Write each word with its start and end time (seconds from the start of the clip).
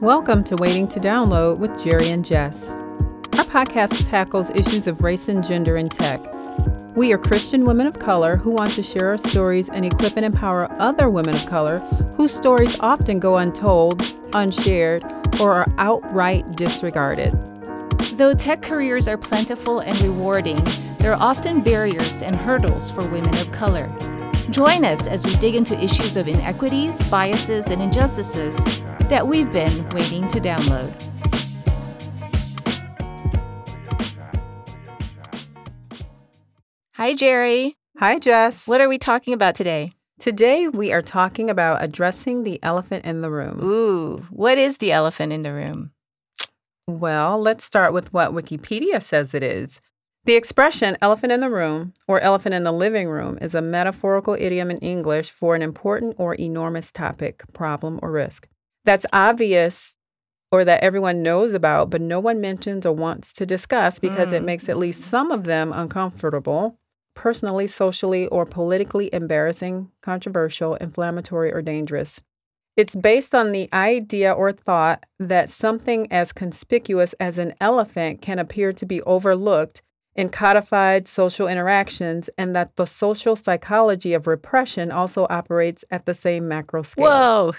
Welcome 0.00 0.42
to 0.44 0.56
Waiting 0.56 0.88
to 0.88 0.98
Download 0.98 1.56
with 1.56 1.82
Jerry 1.82 2.10
and 2.10 2.24
Jess. 2.24 2.70
Our 2.70 3.44
podcast 3.44 4.08
tackles 4.10 4.50
issues 4.50 4.88
of 4.88 5.04
race 5.04 5.28
and 5.28 5.42
gender 5.42 5.76
in 5.76 5.88
tech. 5.88 6.20
We 6.96 7.12
are 7.12 7.18
Christian 7.18 7.64
women 7.64 7.86
of 7.86 8.00
color 8.00 8.36
who 8.36 8.50
want 8.50 8.72
to 8.72 8.82
share 8.82 9.10
our 9.10 9.16
stories 9.16 9.68
and 9.68 9.86
equip 9.86 10.16
and 10.16 10.26
empower 10.26 10.70
other 10.80 11.08
women 11.08 11.36
of 11.36 11.46
color 11.46 11.78
whose 12.16 12.34
stories 12.34 12.78
often 12.80 13.20
go 13.20 13.36
untold, 13.36 14.02
unshared, 14.32 15.04
or 15.40 15.54
are 15.54 15.66
outright 15.78 16.56
disregarded. 16.56 17.32
Though 18.16 18.34
tech 18.34 18.62
careers 18.62 19.06
are 19.06 19.16
plentiful 19.16 19.78
and 19.78 19.98
rewarding, 20.00 20.58
there 20.98 21.12
are 21.12 21.22
often 21.22 21.62
barriers 21.62 22.20
and 22.20 22.34
hurdles 22.34 22.90
for 22.90 23.08
women 23.10 23.34
of 23.36 23.52
color. 23.52 23.88
Join 24.50 24.84
us 24.84 25.06
as 25.06 25.24
we 25.24 25.36
dig 25.36 25.54
into 25.54 25.80
issues 25.82 26.16
of 26.16 26.26
inequities, 26.26 27.00
biases, 27.08 27.68
and 27.68 27.80
injustices 27.80 28.83
that 29.08 29.28
we've 29.28 29.52
been 29.52 29.88
waiting 29.90 30.26
to 30.28 30.40
download. 30.40 30.90
Hi, 36.94 37.14
Jerry. 37.14 37.76
Hi, 37.98 38.18
Jess. 38.18 38.66
What 38.66 38.80
are 38.80 38.88
we 38.88 38.96
talking 38.96 39.34
about 39.34 39.56
today? 39.56 39.92
Today 40.18 40.68
we 40.68 40.90
are 40.90 41.02
talking 41.02 41.50
about 41.50 41.84
addressing 41.84 42.44
the 42.44 42.58
elephant 42.62 43.04
in 43.04 43.20
the 43.20 43.30
room. 43.30 43.62
Ooh, 43.62 44.26
what 44.30 44.56
is 44.56 44.78
the 44.78 44.90
elephant 44.90 45.32
in 45.32 45.42
the 45.42 45.52
room? 45.52 45.92
Well, 46.86 47.38
let's 47.38 47.64
start 47.64 47.92
with 47.92 48.12
what 48.12 48.32
Wikipedia 48.32 49.02
says 49.02 49.34
it 49.34 49.42
is. 49.42 49.82
The 50.24 50.34
expression 50.34 50.96
elephant 51.02 51.32
in 51.32 51.40
the 51.40 51.50
room 51.50 51.92
or 52.08 52.20
elephant 52.20 52.54
in 52.54 52.64
the 52.64 52.72
living 52.72 53.08
room 53.08 53.36
is 53.42 53.54
a 53.54 53.60
metaphorical 53.60 54.34
idiom 54.38 54.70
in 54.70 54.78
English 54.78 55.30
for 55.30 55.54
an 55.54 55.60
important 55.60 56.14
or 56.16 56.34
enormous 56.36 56.90
topic, 56.90 57.42
problem, 57.52 57.98
or 58.00 58.10
risk 58.10 58.48
that's 58.84 59.06
obvious 59.12 59.96
or 60.52 60.64
that 60.64 60.82
everyone 60.82 61.22
knows 61.22 61.52
about, 61.54 61.90
but 61.90 62.00
no 62.00 62.20
one 62.20 62.40
mentions 62.40 62.86
or 62.86 62.92
wants 62.92 63.32
to 63.32 63.44
discuss 63.46 63.98
because 63.98 64.28
Mm. 64.28 64.34
it 64.34 64.42
makes 64.44 64.68
at 64.68 64.76
least 64.78 65.02
some 65.02 65.30
of 65.32 65.44
them 65.44 65.72
uncomfortable, 65.72 66.78
personally, 67.14 67.66
socially, 67.66 68.26
or 68.28 68.44
politically 68.44 69.10
embarrassing, 69.12 69.90
controversial, 70.02 70.74
inflammatory, 70.76 71.52
or 71.52 71.60
dangerous. 71.62 72.20
It's 72.76 72.94
based 72.94 73.34
on 73.34 73.52
the 73.52 73.68
idea 73.72 74.32
or 74.32 74.52
thought 74.52 75.04
that 75.18 75.48
something 75.48 76.06
as 76.12 76.32
conspicuous 76.32 77.14
as 77.20 77.38
an 77.38 77.54
elephant 77.60 78.20
can 78.20 78.38
appear 78.38 78.72
to 78.72 78.86
be 78.86 79.00
overlooked 79.02 79.82
in 80.16 80.28
codified 80.28 81.08
social 81.08 81.48
interactions, 81.48 82.30
and 82.38 82.54
that 82.54 82.76
the 82.76 82.84
social 82.86 83.34
psychology 83.34 84.12
of 84.12 84.28
repression 84.28 84.92
also 84.92 85.26
operates 85.28 85.84
at 85.90 86.06
the 86.06 86.14
same 86.14 86.46
macro 86.46 86.82
scale. 86.82 87.06
Whoa. 87.10 87.52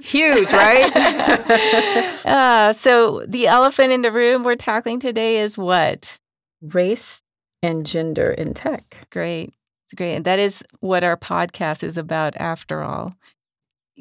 Huge, 0.00 0.52
right? 0.52 0.94
uh, 2.26 2.72
so, 2.72 3.24
the 3.26 3.46
elephant 3.46 3.92
in 3.92 4.02
the 4.02 4.12
room 4.12 4.42
we're 4.42 4.56
tackling 4.56 5.00
today 5.00 5.38
is 5.38 5.58
what? 5.58 6.18
Race 6.62 7.22
and 7.62 7.84
gender 7.84 8.30
in 8.30 8.54
tech. 8.54 9.06
Great. 9.10 9.52
It's 9.86 9.94
great. 9.94 10.16
And 10.16 10.24
that 10.24 10.38
is 10.38 10.62
what 10.80 11.04
our 11.04 11.16
podcast 11.16 11.82
is 11.82 11.96
about, 11.96 12.36
after 12.36 12.82
all. 12.82 13.14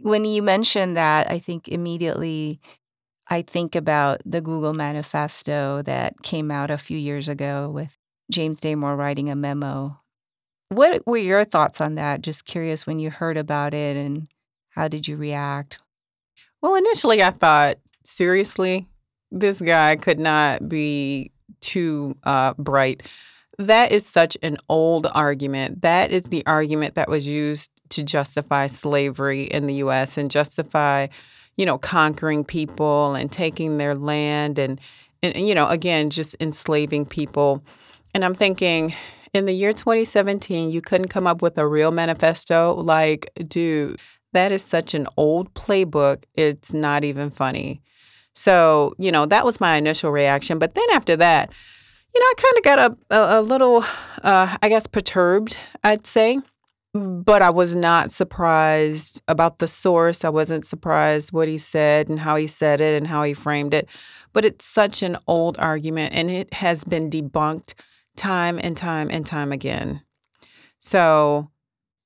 When 0.01 0.25
you 0.25 0.41
mentioned 0.41 0.97
that, 0.97 1.29
I 1.29 1.39
think 1.39 1.67
immediately 1.67 2.59
I 3.27 3.41
think 3.41 3.75
about 3.75 4.21
the 4.25 4.41
Google 4.41 4.73
manifesto 4.73 5.81
that 5.83 6.21
came 6.21 6.51
out 6.51 6.69
a 6.69 6.77
few 6.77 6.97
years 6.97 7.27
ago 7.27 7.69
with 7.73 7.97
James 8.31 8.59
Damore 8.59 8.97
writing 8.97 9.29
a 9.29 9.35
memo. 9.35 9.99
What 10.69 11.05
were 11.05 11.17
your 11.17 11.45
thoughts 11.45 11.79
on 11.79 11.95
that? 11.95 12.21
Just 12.21 12.45
curious 12.45 12.85
when 12.85 12.99
you 12.99 13.09
heard 13.09 13.37
about 13.37 13.73
it 13.73 13.95
and 13.95 14.27
how 14.75 14.89
did 14.89 15.07
you 15.07 15.15
react? 15.15 15.79
Well, 16.61 16.75
initially 16.75 17.23
I 17.23 17.31
thought, 17.31 17.77
seriously, 18.03 18.87
this 19.31 19.61
guy 19.61 19.95
could 19.95 20.19
not 20.19 20.67
be 20.67 21.31
too 21.61 22.15
uh, 22.23 22.53
bright. 22.57 23.03
That 23.57 23.91
is 23.91 24.05
such 24.05 24.37
an 24.43 24.57
old 24.67 25.07
argument. 25.13 25.81
That 25.81 26.11
is 26.11 26.23
the 26.23 26.45
argument 26.45 26.95
that 26.95 27.09
was 27.09 27.27
used 27.27 27.71
to 27.89 28.03
justify 28.03 28.67
slavery 28.67 29.43
in 29.43 29.67
the 29.67 29.75
US 29.75 30.17
and 30.17 30.29
justify, 30.29 31.07
you 31.55 31.65
know, 31.65 31.77
conquering 31.77 32.43
people 32.43 33.15
and 33.15 33.31
taking 33.31 33.77
their 33.77 33.95
land 33.95 34.59
and, 34.59 34.81
and 35.23 35.47
you 35.47 35.55
know, 35.55 35.67
again, 35.67 36.09
just 36.09 36.35
enslaving 36.41 37.05
people. 37.05 37.63
And 38.13 38.25
I'm 38.25 38.35
thinking, 38.35 38.93
in 39.33 39.45
the 39.45 39.53
year 39.53 39.73
2017, 39.73 40.69
you 40.69 40.81
couldn't 40.81 41.09
come 41.09 41.27
up 41.27 41.41
with 41.41 41.57
a 41.57 41.67
real 41.67 41.91
manifesto. 41.91 42.73
Like, 42.73 43.29
dude, 43.47 43.99
that 44.35 44.51
is 44.51 44.63
such 44.63 44.93
an 44.93 45.07
old 45.17 45.53
playbook. 45.53 46.23
It's 46.33 46.73
not 46.73 47.03
even 47.03 47.29
funny. 47.29 47.81
So, 48.35 48.93
you 48.97 49.11
know, 49.11 49.25
that 49.25 49.45
was 49.45 49.59
my 49.59 49.77
initial 49.77 50.11
reaction. 50.11 50.59
But 50.59 50.75
then 50.75 50.85
after 50.91 51.15
that, 51.15 51.51
you 52.13 52.21
know, 52.21 52.25
I 52.25 52.33
kind 52.37 52.57
of 52.57 52.63
got 52.63 52.79
a, 52.79 53.15
a, 53.15 53.39
a 53.39 53.41
little, 53.41 53.83
uh, 54.23 54.57
I 54.61 54.69
guess, 54.69 54.87
perturbed, 54.87 55.57
I'd 55.83 56.05
say. 56.05 56.39
But 56.93 57.41
I 57.41 57.49
was 57.49 57.75
not 57.75 58.11
surprised 58.11 59.21
about 59.27 59.59
the 59.59 59.67
source. 59.67 60.23
I 60.23 60.29
wasn't 60.29 60.65
surprised 60.65 61.33
what 61.33 61.49
he 61.49 61.57
said 61.57 62.07
and 62.07 62.19
how 62.19 62.37
he 62.37 62.47
said 62.47 62.79
it 62.79 62.95
and 62.95 63.07
how 63.07 63.23
he 63.23 63.33
framed 63.33 63.73
it. 63.73 63.89
But 64.31 64.45
it's 64.45 64.65
such 64.65 65.01
an 65.01 65.17
old 65.27 65.59
argument 65.59 66.13
and 66.13 66.29
it 66.31 66.53
has 66.53 66.85
been 66.85 67.09
debunked 67.09 67.73
time 68.15 68.59
and 68.61 68.77
time 68.77 69.09
and 69.11 69.25
time 69.25 69.51
again. 69.51 70.03
So, 70.79 71.49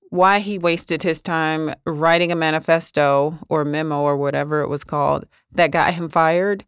why 0.09 0.39
he 0.39 0.57
wasted 0.57 1.03
his 1.03 1.21
time 1.21 1.73
writing 1.85 2.31
a 2.31 2.35
manifesto 2.35 3.37
or 3.47 3.63
memo 3.63 4.01
or 4.01 4.17
whatever 4.17 4.61
it 4.61 4.67
was 4.67 4.83
called 4.83 5.25
that 5.51 5.71
got 5.71 5.93
him 5.93 6.09
fired, 6.09 6.65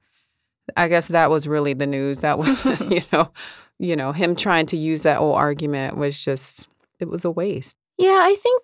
I 0.78 0.88
guess 0.88 1.08
that 1.08 1.30
was 1.30 1.48
really 1.48 1.74
the 1.74 1.88
news. 1.88 2.20
That 2.20 2.38
was, 2.38 2.64
you 2.90 3.04
know, 3.12 3.32
you 3.80 3.96
know, 3.96 4.12
him 4.12 4.36
trying 4.36 4.68
to 4.68 4.78
use 4.78 5.02
that 5.02 5.20
old 5.20 5.38
argument 5.38 5.98
was 5.98 6.24
just 6.24 6.68
it 7.00 7.10
was 7.10 7.26
a 7.26 7.32
waste. 7.32 7.76
Yeah, 7.98 8.20
I 8.22 8.36
think 8.36 8.62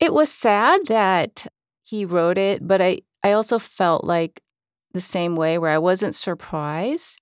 it 0.00 0.12
was 0.12 0.30
sad 0.30 0.86
that 0.86 1.46
he 1.82 2.04
wrote 2.04 2.38
it, 2.38 2.66
but 2.66 2.80
I, 2.80 3.02
I 3.22 3.32
also 3.32 3.58
felt 3.58 4.04
like 4.04 4.40
the 4.92 5.00
same 5.00 5.36
way 5.36 5.58
where 5.58 5.70
I 5.70 5.78
wasn't 5.78 6.14
surprised. 6.14 7.20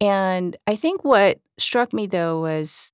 And 0.00 0.56
I 0.66 0.76
think 0.76 1.04
what 1.04 1.40
struck 1.58 1.92
me 1.92 2.06
though 2.06 2.40
was 2.40 2.92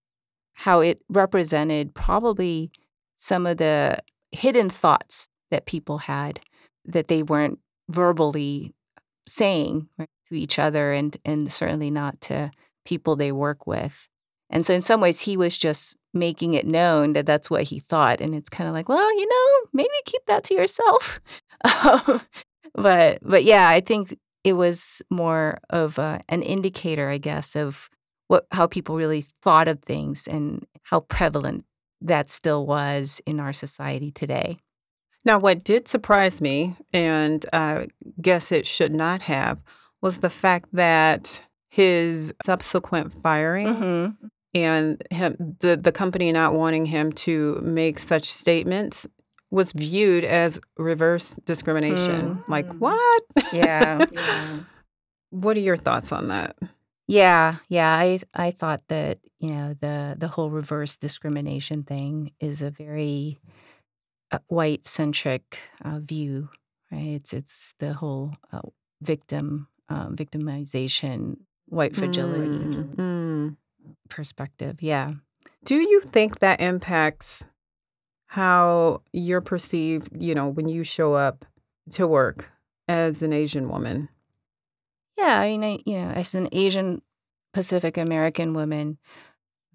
how 0.54 0.80
it 0.80 1.00
represented 1.08 1.94
probably 1.94 2.70
some 3.18 3.46
of 3.46 3.58
the 3.58 3.98
hidden 4.32 4.70
thoughts 4.70 5.28
that 5.50 5.66
people 5.66 5.98
had 5.98 6.40
that 6.84 7.08
they 7.08 7.22
weren't 7.22 7.58
verbally 7.90 8.72
saying 9.26 9.88
right, 9.98 10.08
to 10.28 10.34
each 10.34 10.58
other 10.58 10.92
and, 10.92 11.16
and 11.24 11.52
certainly 11.52 11.90
not 11.90 12.20
to 12.22 12.50
people 12.86 13.16
they 13.16 13.32
work 13.32 13.66
with. 13.66 14.08
And 14.50 14.64
so, 14.64 14.72
in 14.72 14.80
some 14.80 15.02
ways, 15.02 15.20
he 15.20 15.36
was 15.36 15.58
just 15.58 15.94
making 16.14 16.54
it 16.54 16.66
known 16.66 17.12
that 17.12 17.26
that's 17.26 17.50
what 17.50 17.64
he 17.64 17.80
thought. 17.80 18.22
And 18.22 18.34
it's 18.34 18.48
kind 18.48 18.66
of 18.66 18.72
like, 18.72 18.88
well, 18.88 19.14
you 19.18 19.28
know, 19.28 19.68
maybe 19.74 19.90
keep 20.06 20.22
that 20.26 20.44
to 20.44 20.54
yourself. 20.54 21.20
But, 22.74 23.18
but 23.22 23.44
yeah, 23.44 23.68
I 23.68 23.80
think 23.80 24.16
it 24.44 24.52
was 24.52 25.02
more 25.10 25.58
of 25.70 25.98
a, 25.98 26.20
an 26.28 26.42
indicator, 26.42 27.08
I 27.08 27.18
guess, 27.18 27.56
of 27.56 27.90
what 28.28 28.46
how 28.52 28.66
people 28.66 28.96
really 28.96 29.24
thought 29.42 29.68
of 29.68 29.80
things 29.82 30.28
and 30.28 30.64
how 30.82 31.00
prevalent 31.00 31.64
that 32.00 32.30
still 32.30 32.66
was 32.66 33.20
in 33.26 33.40
our 33.40 33.52
society 33.52 34.10
today. 34.10 34.58
Now, 35.24 35.38
what 35.38 35.64
did 35.64 35.88
surprise 35.88 36.40
me, 36.40 36.76
and 36.92 37.44
I 37.52 37.86
guess 38.20 38.52
it 38.52 38.66
should 38.66 38.94
not 38.94 39.22
have, 39.22 39.58
was 40.00 40.18
the 40.18 40.30
fact 40.30 40.68
that 40.72 41.40
his 41.68 42.32
subsequent 42.44 43.12
firing 43.12 43.66
Mm-hmm. 43.66 44.26
and 44.54 45.02
him, 45.10 45.56
the 45.60 45.76
the 45.76 45.92
company 45.92 46.32
not 46.32 46.54
wanting 46.54 46.86
him 46.86 47.12
to 47.12 47.58
make 47.62 47.98
such 47.98 48.30
statements 48.32 49.06
was 49.50 49.72
viewed 49.72 50.24
as 50.24 50.58
reverse 50.76 51.36
discrimination. 51.44 52.42
Like 52.48 52.72
what? 52.74 53.22
Yeah. 53.52 54.06
what 55.30 55.56
are 55.56 55.60
your 55.60 55.76
thoughts 55.76 56.12
on 56.12 56.28
that? 56.28 56.56
Yeah, 57.08 57.56
yeah. 57.68 57.88
I 57.96 58.20
I 58.34 58.50
thought 58.50 58.82
that 58.88 59.18
you 59.40 59.50
know 59.50 59.74
the 59.80 60.14
the 60.16 60.28
whole 60.28 60.50
reverse 60.50 60.96
discrimination 60.98 61.82
thing 61.82 62.32
is 62.38 62.60
a 62.62 62.70
very 62.70 63.38
uh, 64.30 64.38
white 64.48 64.86
centric 64.86 65.58
uh, 65.84 66.00
view, 66.00 66.50
right? 66.92 67.14
It's 67.16 67.32
it's 67.32 67.74
the 67.78 67.94
whole 67.94 68.34
uh, 68.52 68.60
victim 69.00 69.68
um, 69.88 70.16
victimization, 70.16 71.38
white 71.66 71.96
fragility 71.96 72.48
Mm, 72.48 72.94
mm. 72.96 73.56
perspective. 74.10 74.82
Yeah. 74.82 75.12
Do 75.64 75.76
you 75.76 76.00
think 76.02 76.40
that 76.40 76.60
impacts 76.60 77.42
how 78.26 79.00
you're 79.12 79.40
perceived, 79.40 80.10
you 80.12 80.34
know, 80.34 80.48
when 80.48 80.68
you 80.68 80.84
show 80.84 81.14
up 81.14 81.46
to 81.92 82.06
work 82.06 82.50
as 82.86 83.22
an 83.22 83.32
Asian 83.32 83.68
woman? 83.70 84.10
Yeah, 85.18 85.40
I 85.40 85.48
mean, 85.48 85.64
I, 85.64 85.78
you 85.84 85.98
know, 85.98 86.10
as 86.10 86.34
an 86.34 86.48
Asian 86.52 87.02
Pacific 87.52 87.96
American 87.96 88.54
woman, 88.54 88.98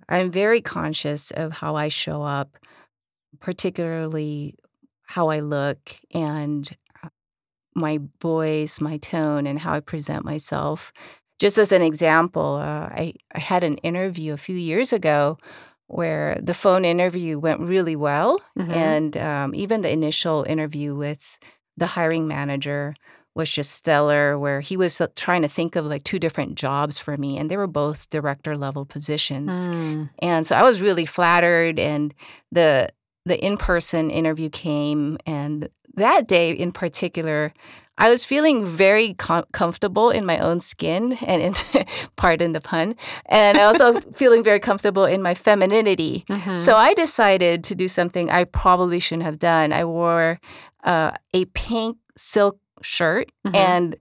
I'm 0.09 0.31
very 0.31 0.61
conscious 0.61 1.31
of 1.31 1.53
how 1.53 1.75
I 1.75 1.89
show 1.89 2.23
up, 2.23 2.57
particularly 3.39 4.55
how 5.03 5.29
I 5.29 5.39
look 5.41 5.79
and 6.13 6.69
uh, 7.03 7.09
my 7.75 7.99
voice, 8.21 8.81
my 8.81 8.97
tone, 8.97 9.47
and 9.47 9.59
how 9.59 9.73
I 9.73 9.79
present 9.81 10.25
myself. 10.25 10.93
Just 11.39 11.57
as 11.57 11.71
an 11.71 11.81
example, 11.81 12.55
uh, 12.61 12.89
I, 12.91 13.13
I 13.35 13.39
had 13.39 13.63
an 13.63 13.77
interview 13.79 14.33
a 14.33 14.37
few 14.37 14.55
years 14.57 14.93
ago 14.93 15.37
where 15.87 16.39
the 16.41 16.53
phone 16.53 16.85
interview 16.85 17.39
went 17.39 17.61
really 17.61 17.95
well. 17.95 18.41
Mhm. 18.57 18.73
And 18.75 19.17
um, 19.17 19.55
even 19.55 19.81
the 19.81 19.91
initial 19.91 20.43
interview 20.47 20.95
with 20.95 21.37
the 21.77 21.87
hiring 21.87 22.27
manager 22.27 22.95
was 23.35 23.49
just 23.49 23.71
stellar, 23.71 24.37
where 24.37 24.61
he 24.61 24.77
was 24.77 25.01
uh, 25.01 25.07
trying 25.15 25.41
to 25.41 25.47
think 25.47 25.75
of 25.75 25.85
like 25.85 26.03
two 26.03 26.19
different 26.19 26.55
jobs 26.55 26.99
for 26.99 27.17
me, 27.17 27.37
and 27.37 27.49
they 27.49 27.57
were 27.57 27.67
both 27.67 28.09
director 28.09 28.55
level 28.55 28.85
positions. 28.85 29.53
Mm. 29.53 30.09
And 30.19 30.47
so 30.47 30.55
I 30.55 30.63
was 30.63 30.81
really 30.81 31.05
flattered 31.05 31.79
and 31.79 32.13
the 32.51 32.89
the 33.25 33.43
in-person 33.43 34.11
interview 34.11 34.49
came 34.49 35.17
and 35.25 35.69
that 35.95 36.27
day 36.27 36.51
in 36.51 36.71
particular 36.71 37.53
I 37.97 38.09
was 38.09 38.25
feeling 38.25 38.65
very 38.65 39.13
com- 39.13 39.45
comfortable 39.53 40.09
in 40.09 40.25
my 40.25 40.39
own 40.39 40.59
skin 40.59 41.13
and 41.25 41.41
in, 41.41 41.85
pardon 42.17 42.53
the 42.53 42.59
pun 42.59 42.95
and 43.27 43.57
I 43.57 43.63
also 43.63 44.01
feeling 44.15 44.43
very 44.43 44.59
comfortable 44.59 45.05
in 45.05 45.21
my 45.21 45.33
femininity. 45.35 46.25
Mhm. 46.27 46.57
So 46.57 46.75
I 46.75 46.93
decided 46.95 47.63
to 47.65 47.75
do 47.75 47.87
something 47.87 48.29
I 48.29 48.43
probably 48.43 48.99
shouldn't 48.99 49.23
have 49.23 49.39
done. 49.39 49.71
I 49.71 49.85
wore 49.85 50.39
uh, 50.83 51.11
a 51.33 51.45
pink 51.45 51.97
silk 52.17 52.59
shirt 52.83 53.31
Mhm. 53.47 53.55
and 53.55 53.95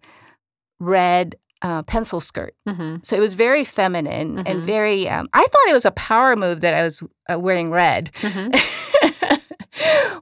red 0.80 1.36
uh, 1.62 1.82
pencil 1.84 2.18
skirt. 2.18 2.54
Mhm. 2.68 3.06
So 3.06 3.16
it 3.16 3.20
was 3.20 3.34
very 3.34 3.62
feminine 3.64 4.38
Mhm. 4.38 4.42
and 4.46 4.62
very. 4.64 5.08
Um, 5.08 5.28
I 5.32 5.42
thought 5.46 5.68
it 5.68 5.72
was 5.72 5.84
a 5.84 5.92
power 5.92 6.34
move 6.34 6.60
that 6.60 6.74
I 6.74 6.82
was 6.82 7.02
uh, 7.32 7.38
wearing 7.38 7.70
red. 7.70 8.10
Mhm. 8.20 8.50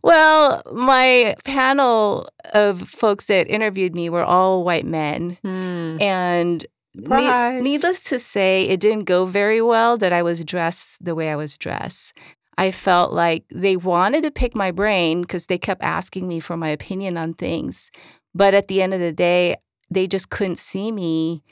well, 0.02 0.62
my 0.72 1.34
panel 1.44 2.28
of 2.52 2.88
folks 2.88 3.26
that 3.26 3.48
interviewed 3.48 3.94
me 3.94 4.08
were 4.10 4.24
all 4.24 4.64
white 4.64 4.86
men, 4.86 5.38
Mm. 5.44 6.00
and 6.02 6.66
ne- 6.94 7.60
needless 7.60 8.00
to 8.04 8.18
say, 8.18 8.64
it 8.68 8.80
didn't 8.80 9.04
go 9.04 9.24
very 9.24 9.62
well 9.62 9.96
that 9.98 10.12
I 10.12 10.22
was 10.22 10.44
dressed 10.44 11.02
the 11.04 11.14
way 11.14 11.30
I 11.30 11.36
was 11.36 11.56
dressed. 11.58 12.12
I 12.58 12.70
felt 12.70 13.12
like 13.12 13.44
they 13.50 13.76
wanted 13.76 14.22
to 14.24 14.30
pick 14.30 14.54
my 14.54 14.70
brain 14.70 15.22
because 15.22 15.46
they 15.46 15.56
kept 15.58 15.82
asking 15.82 16.28
me 16.28 16.40
for 16.40 16.56
my 16.58 16.68
opinion 16.68 17.16
on 17.16 17.32
things. 17.34 17.90
But 18.34 18.54
at 18.54 18.68
the 18.68 18.82
end 18.82 18.94
of 18.94 19.00
the 19.00 19.12
day, 19.12 19.56
they 19.90 20.06
just 20.06 20.30
couldn't 20.30 20.58
see 20.58 20.92
me 20.92 21.42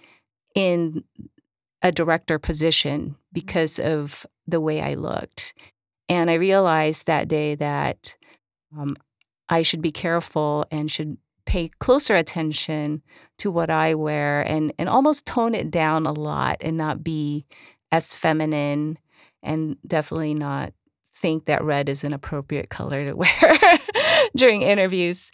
in 0.54 1.04
a 1.82 1.92
director 1.92 2.38
position 2.38 3.16
because 3.32 3.78
of 3.78 4.26
the 4.46 4.60
way 4.60 4.80
I 4.80 4.94
looked. 4.94 5.54
And 6.08 6.30
I 6.30 6.34
realized 6.34 7.06
that 7.06 7.28
day 7.28 7.54
that 7.56 8.14
um, 8.76 8.96
I 9.48 9.62
should 9.62 9.82
be 9.82 9.92
careful 9.92 10.66
and 10.70 10.90
should 10.90 11.16
pay 11.46 11.70
closer 11.78 12.14
attention 12.14 13.02
to 13.38 13.50
what 13.50 13.70
I 13.70 13.94
wear 13.94 14.42
and, 14.42 14.72
and 14.78 14.88
almost 14.88 15.26
tone 15.26 15.54
it 15.54 15.70
down 15.70 16.06
a 16.06 16.12
lot 16.12 16.58
and 16.60 16.76
not 16.76 17.02
be 17.02 17.46
as 17.90 18.12
feminine 18.12 18.98
and 19.42 19.76
definitely 19.86 20.34
not 20.34 20.72
think 21.14 21.46
that 21.46 21.64
red 21.64 21.88
is 21.88 22.04
an 22.04 22.12
appropriate 22.12 22.68
color 22.68 23.04
to 23.06 23.12
wear 23.16 23.78
during 24.36 24.62
interviews. 24.62 25.30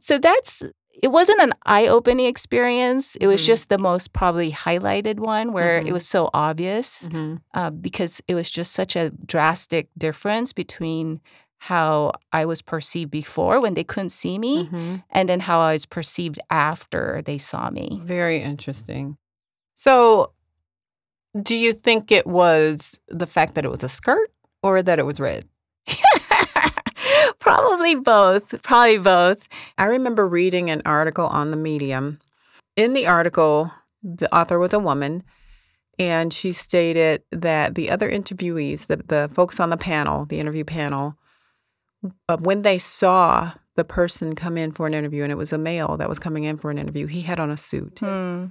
So 0.00 0.18
that's 0.18 0.62
it 1.00 1.08
wasn't 1.12 1.40
an 1.40 1.52
eye-opening 1.64 2.26
experience. 2.26 3.14
It 3.20 3.28
was 3.28 3.40
Mhm. 3.42 3.46
just 3.46 3.68
the 3.68 3.78
most 3.78 4.12
probably 4.12 4.50
highlighted 4.50 5.20
one 5.20 5.52
where 5.52 5.80
Mhm. 5.80 5.86
it 5.88 5.92
was 5.92 6.06
so 6.08 6.28
obvious 6.34 7.08
Mhm. 7.08 7.40
uh, 7.54 7.70
because 7.70 8.20
it 8.26 8.34
was 8.34 8.50
just 8.50 8.72
such 8.72 8.96
a 8.96 9.10
drastic 9.10 9.88
difference 9.96 10.52
between 10.52 11.20
how 11.58 12.12
I 12.32 12.44
was 12.46 12.62
perceived 12.62 13.10
before 13.12 13.60
when 13.60 13.74
they 13.74 13.84
couldn't 13.84 14.10
see 14.10 14.38
me 14.38 14.64
Mhm. 14.64 15.02
and 15.10 15.28
then 15.28 15.40
how 15.40 15.60
I 15.60 15.72
was 15.72 15.86
perceived 15.86 16.40
after 16.50 17.22
they 17.24 17.38
saw 17.38 17.70
me. 17.70 18.00
Very 18.04 18.42
interesting. 18.42 19.16
So, 19.74 20.32
do 21.40 21.54
you 21.54 21.72
think 21.72 22.10
it 22.10 22.26
was 22.26 22.98
the 23.08 23.26
fact 23.26 23.54
that 23.54 23.64
it 23.64 23.70
was 23.70 23.82
a 23.84 23.88
skirt 23.88 24.30
or 24.62 24.82
that 24.82 24.98
it 24.98 25.06
was 25.06 25.20
red? 25.20 25.48
Probably 27.40 27.94
both. 27.94 28.62
Probably 28.62 28.98
both. 28.98 29.48
I 29.76 29.84
remember 29.84 30.26
reading 30.26 30.70
an 30.70 30.82
article 30.84 31.26
on 31.26 31.50
the 31.50 31.56
Medium. 31.56 32.18
In 32.76 32.94
the 32.94 33.06
article, 33.06 33.72
the 34.02 34.32
author 34.34 34.58
was 34.58 34.72
a 34.72 34.78
woman, 34.78 35.22
and 35.98 36.32
she 36.32 36.52
stated 36.52 37.22
that 37.32 37.74
the 37.74 37.90
other 37.90 38.10
interviewees, 38.10 38.86
the, 38.86 38.96
the 38.96 39.30
folks 39.32 39.58
on 39.60 39.70
the 39.70 39.76
panel, 39.76 40.24
the 40.24 40.38
interview 40.38 40.64
panel, 40.64 41.16
uh, 42.28 42.36
when 42.36 42.62
they 42.62 42.78
saw 42.78 43.52
the 43.74 43.84
person 43.84 44.34
come 44.34 44.56
in 44.56 44.72
for 44.72 44.86
an 44.86 44.94
interview, 44.94 45.22
and 45.22 45.32
it 45.32 45.38
was 45.38 45.52
a 45.52 45.58
male 45.58 45.96
that 45.96 46.08
was 46.08 46.18
coming 46.18 46.44
in 46.44 46.56
for 46.56 46.70
an 46.70 46.78
interview, 46.78 47.06
he 47.06 47.22
had 47.22 47.40
on 47.40 47.50
a 47.50 47.56
suit. 47.56 47.98
Hmm. 48.00 48.46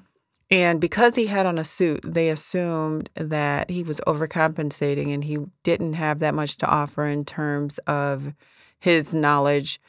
And 0.49 0.79
because 0.79 1.15
he 1.15 1.27
had 1.27 1.45
on 1.45 1.57
a 1.57 1.65
suit, 1.65 2.01
they 2.05 2.29
assumed 2.29 3.09
that 3.15 3.69
he 3.69 3.83
was 3.83 3.99
overcompensating 4.07 5.13
and 5.13 5.25
he 5.25 5.39
didn't 5.63 5.93
have 5.93 6.19
that 6.19 6.33
much 6.33 6.55
to 6.57 6.65
offer 6.65 7.05
in 7.05 7.25
terms 7.25 7.79
of 7.79 8.33
his 8.79 9.13
knowledge. 9.13 9.79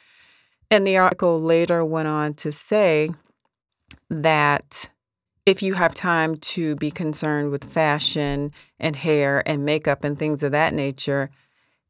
And 0.71 0.85
the 0.85 0.97
article 0.97 1.39
later 1.41 1.83
went 1.83 2.07
on 2.07 2.33
to 2.35 2.51
say 2.51 3.09
that 4.09 4.89
if 5.45 5.63
you 5.63 5.73
have 5.73 5.95
time 5.95 6.35
to 6.35 6.75
be 6.75 6.91
concerned 6.91 7.51
with 7.51 7.63
fashion 7.63 8.51
and 8.79 8.95
hair 8.95 9.41
and 9.47 9.65
makeup 9.65 10.03
and 10.03 10.17
things 10.17 10.43
of 10.43 10.51
that 10.51 10.73
nature, 10.73 11.29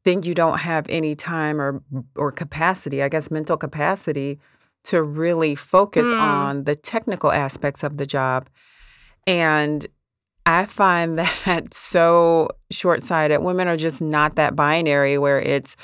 then 0.04 0.22
you 0.22 0.34
don't 0.34 0.60
have 0.60 0.86
any 0.88 1.14
time 1.14 1.60
or 1.60 1.82
or 2.16 2.32
capacity, 2.32 3.02
I 3.02 3.08
guess 3.08 3.30
mental 3.30 3.58
capacity 3.58 4.38
to 4.84 5.02
really 5.02 5.54
focus 5.54 6.06
Hmm. 6.06 6.20
on 6.20 6.64
the 6.64 6.74
technical 6.74 7.30
aspects 7.30 7.82
of 7.82 7.98
the 7.98 8.06
job. 8.06 8.48
And 9.26 9.86
I 10.46 10.64
find 10.64 11.18
that 11.44 11.74
so 11.74 12.48
short 12.70 13.02
sighted. 13.02 13.42
Women 13.42 13.68
are 13.68 13.76
just 13.76 14.00
not 14.00 14.36
that 14.36 14.56
binary 14.56 15.18
where 15.18 15.38
it's 15.38 15.76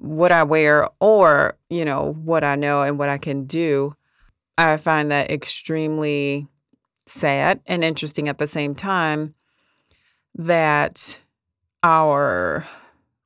what 0.00 0.32
I 0.32 0.42
wear 0.42 0.88
or, 0.98 1.58
you 1.68 1.84
know, 1.84 2.14
what 2.24 2.42
I 2.42 2.56
know 2.56 2.82
and 2.82 2.98
what 2.98 3.10
I 3.10 3.18
can 3.18 3.44
do. 3.44 3.94
I 4.56 4.76
find 4.78 5.10
that 5.10 5.30
extremely 5.30 6.48
sad 7.06 7.60
and 7.66 7.84
interesting 7.84 8.28
at 8.28 8.38
the 8.38 8.46
same 8.46 8.74
time 8.74 9.34
that 10.34 11.18
our 11.82 12.66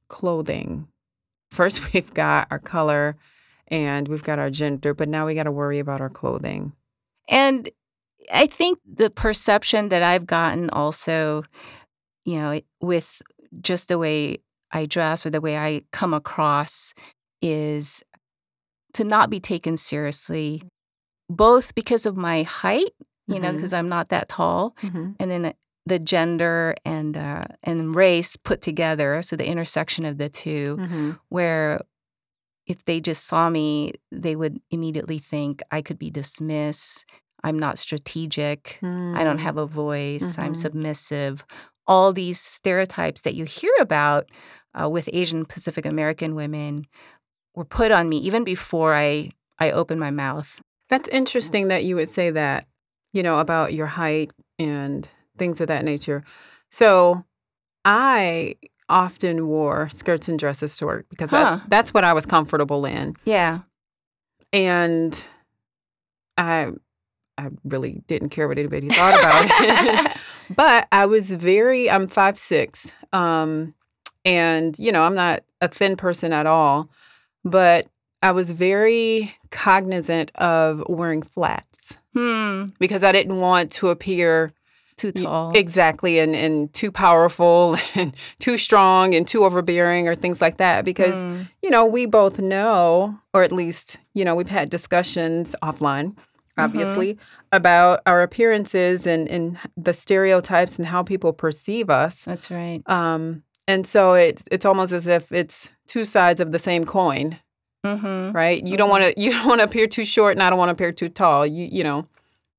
clothing, 0.08 0.88
first 1.50 1.80
we've 1.92 2.12
got 2.12 2.48
our 2.50 2.58
color 2.58 3.16
and 3.68 4.08
we've 4.08 4.24
got 4.24 4.38
our 4.38 4.50
gender, 4.50 4.94
but 4.94 5.08
now 5.08 5.26
we 5.26 5.34
got 5.34 5.44
to 5.44 5.52
worry 5.52 5.78
about 5.78 6.00
our 6.00 6.10
clothing. 6.10 6.72
And 7.28 7.70
I 8.32 8.46
think 8.46 8.78
the 8.84 9.10
perception 9.10 9.90
that 9.90 10.02
I've 10.02 10.26
gotten 10.26 10.70
also, 10.70 11.44
you 12.24 12.38
know, 12.38 12.60
with 12.80 13.22
just 13.60 13.88
the 13.88 13.98
way 13.98 14.38
I 14.74 14.86
dress 14.86 15.24
or 15.24 15.30
the 15.30 15.40
way 15.40 15.56
I 15.56 15.82
come 15.92 16.12
across 16.12 16.92
is 17.40 18.02
to 18.94 19.04
not 19.04 19.30
be 19.30 19.40
taken 19.40 19.76
seriously, 19.76 20.62
both 21.28 21.74
because 21.74 22.04
of 22.06 22.16
my 22.16 22.42
height, 22.42 22.92
you 23.26 23.40
know, 23.40 23.50
Mhm. 23.52 23.56
because 23.56 23.72
I'm 23.72 23.88
not 23.88 24.08
that 24.10 24.28
tall, 24.28 24.76
Mm-hmm. 24.82 25.12
and 25.18 25.30
then 25.30 25.54
the 25.86 25.98
gender 25.98 26.74
and 26.84 27.16
uh, 27.16 27.44
and 27.62 27.94
race 27.94 28.36
put 28.36 28.60
together, 28.62 29.22
so 29.22 29.36
the 29.36 29.46
intersection 29.46 30.04
of 30.04 30.18
the 30.18 30.28
two, 30.28 30.76
Mm-hmm. 30.80 31.10
where 31.28 31.80
if 32.66 32.84
they 32.86 32.98
just 33.00 33.24
saw 33.24 33.50
me, 33.50 33.92
they 34.10 34.34
would 34.36 34.58
immediately 34.70 35.18
think 35.18 35.62
I 35.70 35.82
could 35.82 35.98
be 35.98 36.10
dismissed. 36.10 37.04
I'm 37.42 37.58
not 37.58 37.76
strategic. 37.78 38.78
I 38.82 39.22
don't 39.22 39.38
have 39.38 39.58
a 39.58 39.66
voice. 39.66 40.38
I'm 40.38 40.54
Mhm. 40.54 40.56
submissive. 40.56 41.44
All 41.86 42.14
these 42.14 42.40
stereotypes 42.40 43.20
that 43.22 43.34
you 43.34 43.44
hear 43.44 43.72
about 43.78 44.30
uh, 44.80 44.88
with 44.88 45.08
Asian 45.12 45.44
Pacific 45.44 45.86
American 45.86 46.34
women 46.34 46.86
were 47.54 47.64
put 47.64 47.92
on 47.92 48.08
me 48.08 48.16
even 48.18 48.44
before 48.44 48.94
I 48.94 49.30
I 49.58 49.70
opened 49.70 50.00
my 50.00 50.10
mouth. 50.10 50.60
That's 50.88 51.08
interesting 51.08 51.68
that 51.68 51.84
you 51.84 51.96
would 51.96 52.10
say 52.10 52.30
that, 52.30 52.66
you 53.12 53.22
know, 53.22 53.38
about 53.38 53.72
your 53.72 53.86
height 53.86 54.32
and 54.58 55.08
things 55.38 55.60
of 55.60 55.68
that 55.68 55.84
nature. 55.84 56.24
So 56.70 57.24
I 57.84 58.56
often 58.88 59.46
wore 59.46 59.88
skirts 59.90 60.28
and 60.28 60.38
dresses 60.38 60.76
to 60.78 60.86
work 60.86 61.06
because 61.08 61.30
Huh. 61.30 61.44
that's 61.44 61.68
that's 61.68 61.94
what 61.94 62.04
I 62.04 62.12
was 62.12 62.26
comfortable 62.26 62.84
in. 62.84 63.14
Yeah. 63.24 63.60
And 64.52 65.20
I 66.36 66.70
I 67.38 67.48
really 67.64 68.02
didn't 68.06 68.28
care 68.30 68.46
what 68.48 68.58
anybody 68.58 68.88
thought 68.88 69.18
about 69.18 69.46
it. 69.50 70.16
but 70.56 70.86
I 70.92 71.06
was 71.06 71.26
very 71.30 71.90
I'm 71.90 72.06
five 72.08 72.38
six. 72.38 72.92
Um 73.12 73.74
and 74.24 74.78
you 74.78 74.92
know, 74.92 75.02
I'm 75.02 75.14
not 75.14 75.42
a 75.60 75.68
thin 75.68 75.96
person 75.96 76.32
at 76.32 76.46
all, 76.46 76.90
but 77.44 77.86
I 78.22 78.32
was 78.32 78.50
very 78.50 79.34
cognizant 79.50 80.32
of 80.36 80.82
wearing 80.88 81.22
flats 81.22 81.94
hmm. 82.14 82.66
because 82.78 83.04
I 83.04 83.12
didn't 83.12 83.38
want 83.38 83.70
to 83.72 83.88
appear 83.88 84.52
Too 84.96 85.12
tall. 85.12 85.52
Exactly, 85.54 86.18
and 86.18 86.34
and 86.34 86.72
too 86.72 86.90
powerful 86.90 87.76
and 87.94 88.14
too 88.38 88.56
strong 88.56 89.14
and 89.14 89.28
too 89.28 89.44
overbearing 89.44 90.08
or 90.08 90.14
things 90.14 90.40
like 90.40 90.56
that 90.58 90.84
because 90.84 91.14
Mm, 91.14 91.48
you 91.62 91.70
know, 91.70 91.86
we 91.86 92.06
both 92.06 92.38
know 92.38 93.18
or 93.32 93.42
at 93.42 93.52
least, 93.52 93.98
you 94.14 94.24
know, 94.24 94.34
we've 94.34 94.48
had 94.48 94.70
discussions 94.70 95.54
offline 95.62 96.16
obviously 96.56 97.18
about 97.52 98.00
our 98.06 98.22
appearances 98.22 99.06
and 99.06 99.28
and 99.28 99.58
the 99.76 99.92
stereotypes 99.92 100.76
and 100.76 100.86
how 100.86 101.02
people 101.02 101.32
perceive 101.32 101.90
us. 101.90 102.24
that's 102.24 102.50
right. 102.50 102.82
Um 102.86 103.42
and 103.68 103.86
so 103.86 104.14
it's 104.14 104.44
it's 104.50 104.64
almost 104.64 104.92
as 104.92 105.06
if 105.06 105.30
it's 105.32 105.68
two 105.86 106.04
sides 106.04 106.40
of 106.40 106.52
the 106.52 106.58
same 106.58 106.84
coin, 106.84 107.38
Mm-hmm. 107.84 108.32
right? 108.34 108.66
You 108.66 108.76
don't 108.76 108.88
Mhm. 108.88 108.92
want 108.92 109.04
to 109.16 109.20
you 109.20 109.30
don't 109.32 109.46
want 109.48 109.60
to 109.60 109.64
appear 109.64 109.86
too 109.86 110.04
short 110.04 110.32
and 110.32 110.42
I 110.42 110.48
don't 110.50 110.58
want 110.58 110.68
to 110.70 110.72
appear 110.72 110.92
too 110.92 111.08
tall. 111.08 111.46
You 111.46 111.66
you 111.70 111.84
know. 111.84 112.06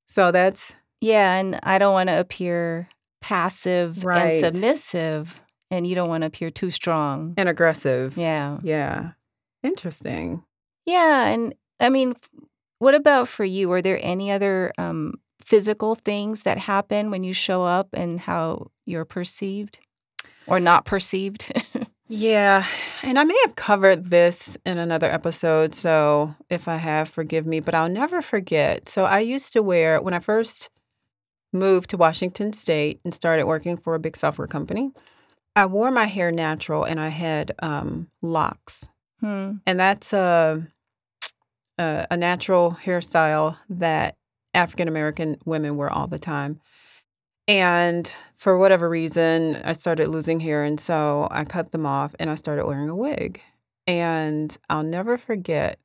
So 0.08 0.32
that's 0.32 0.74
Yeah, 1.02 1.34
and 1.36 1.60
I 1.64 1.78
don't 1.80 1.94
want 1.94 2.10
to 2.10 2.20
appear 2.20 2.88
passive 3.22 4.06
Right. 4.06 4.34
and 4.44 4.54
submissive, 4.54 5.42
and 5.72 5.88
you 5.88 5.96
don't 5.96 6.10
want 6.10 6.22
to 6.22 6.28
appear 6.28 6.50
too 6.52 6.70
strong. 6.72 7.34
and 7.38 7.50
aggressive. 7.50 8.18
Yeah. 8.18 8.60
Yeah. 8.64 9.12
Interesting. 9.64 10.44
Yeah, 10.86 11.26
and 11.28 11.56
I 11.80 11.90
mean, 11.90 12.16
what 12.80 12.94
about 12.94 13.28
for 13.28 13.44
you? 13.44 13.72
Are 13.72 13.82
there 13.82 14.00
any 14.02 14.30
other 14.32 14.72
um, 14.78 15.16
physical 15.42 15.96
things 15.96 16.44
that 16.44 16.58
happen 16.60 17.10
when 17.10 17.24
you 17.24 17.34
show 17.34 17.64
up 17.64 17.88
and 17.94 18.20
how 18.20 18.68
you're 18.86 19.06
perceived 19.06 19.80
or 20.48 20.60
not 20.60 20.86
perceived? 20.86 21.52
Yeah, 22.08 22.66
and 23.02 23.18
I 23.18 23.24
may 23.24 23.38
have 23.46 23.56
covered 23.56 24.12
this 24.12 24.56
in 24.64 24.78
another 24.78 25.08
episode, 25.08 25.74
so 25.74 26.36
if 26.52 26.68
I 26.68 26.76
have, 26.76 27.10
forgive 27.10 27.48
me, 27.48 27.60
but 27.62 27.74
I'll 27.74 27.90
never 27.90 28.22
forget. 28.22 28.88
So 28.88 29.06
I 29.06 29.20
used 29.20 29.54
to 29.54 29.64
wear, 29.64 30.00
when 30.00 30.14
I 30.14 30.20
first 30.20 30.70
moved 31.52 31.90
to 31.90 31.98
Washington 31.98 32.54
State 32.54 33.00
and 33.04 33.14
started 33.14 33.46
working 33.46 33.76
for 33.76 33.96
a 33.96 34.00
big 34.00 34.16
software 34.16 34.48
company, 34.48 34.92
I 35.56 35.66
wore 35.66 35.90
my 35.90 36.06
hair 36.06 36.32
natural 36.32 36.84
and 36.84 37.00
I 37.00 37.08
had 37.08 37.54
um, 37.60 38.10
locks. 38.22 38.86
hmm. 39.20 39.54
And 39.66 39.80
that's 39.80 40.14
a, 40.14 40.68
a, 41.80 42.08
a 42.12 42.18
natural 42.18 42.78
hairstyle 42.84 43.58
that 43.70 44.16
African 44.54 44.88
American 44.88 45.38
women 45.44 45.76
wear 45.76 45.92
all 45.92 46.08
the 46.08 46.20
time. 46.20 46.60
And 47.48 48.12
for 48.36 48.58
whatever 48.58 48.90
reason, 48.90 49.62
I 49.64 49.74
started 49.74 50.08
losing 50.08 50.40
hair. 50.40 50.64
And 50.64 50.80
so 50.80 51.28
I 51.32 51.46
cut 51.46 51.72
them 51.72 51.86
off 51.86 52.16
and 52.20 52.30
I 52.30 52.36
started 52.36 52.66
wearing 52.66 52.90
a 52.90 52.96
wig. 52.96 53.40
And 53.88 54.56
I'll 54.70 54.84
never 54.84 55.18
forget 55.18 55.80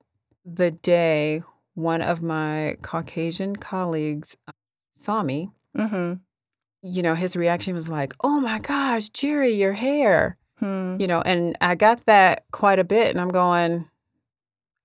the 0.45 0.71
day 0.71 1.43
one 1.75 2.02
of 2.02 2.23
my 2.23 2.76
Caucasian 2.83 3.57
colleagues 3.57 4.37
uh, 4.49 4.52
saw 4.95 5.23
me. 5.23 5.50
Mm-hmm. 5.76 6.14
You 6.83 7.02
know, 7.02 7.14
his 7.14 7.37
reaction 7.37 7.75
was 7.75 7.90
like, 7.90 8.14
oh 8.23 8.40
my 8.40 8.59
gosh, 8.59 9.11
Jerry, 9.11 9.52
your 9.52 9.73
hair. 9.73 10.38
Hmm. 10.59 10.97
You 10.99 11.07
know, 11.07 11.21
and 11.21 11.57
I 11.61 11.75
got 11.75 12.05
that 12.07 12.45
quite 12.52 12.79
a 12.79 12.85
bit. 12.85 13.11
And 13.11 13.21
I'm 13.21 13.29
going, 13.29 13.87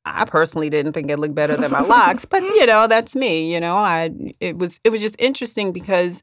I 0.05 0.25
personally 0.25 0.70
didn't 0.70 0.94
think 0.94 1.10
it 1.10 1.20
looked 1.20 1.36
better 1.36 1.58
than 1.58 1.72
my 1.72 1.82
locks, 1.82 2.25
but 2.25 2.44
you 2.55 2.65
know, 2.65 2.88
that's 2.88 3.15
me. 3.15 3.51
You 3.53 3.60
know, 3.60 3.75
I 3.75 4.12
it 4.39 4.58
was 4.58 4.79
it 4.84 4.89
was 4.89 5.01
just 5.01 5.15
interesting 5.20 5.72
because 5.72 6.22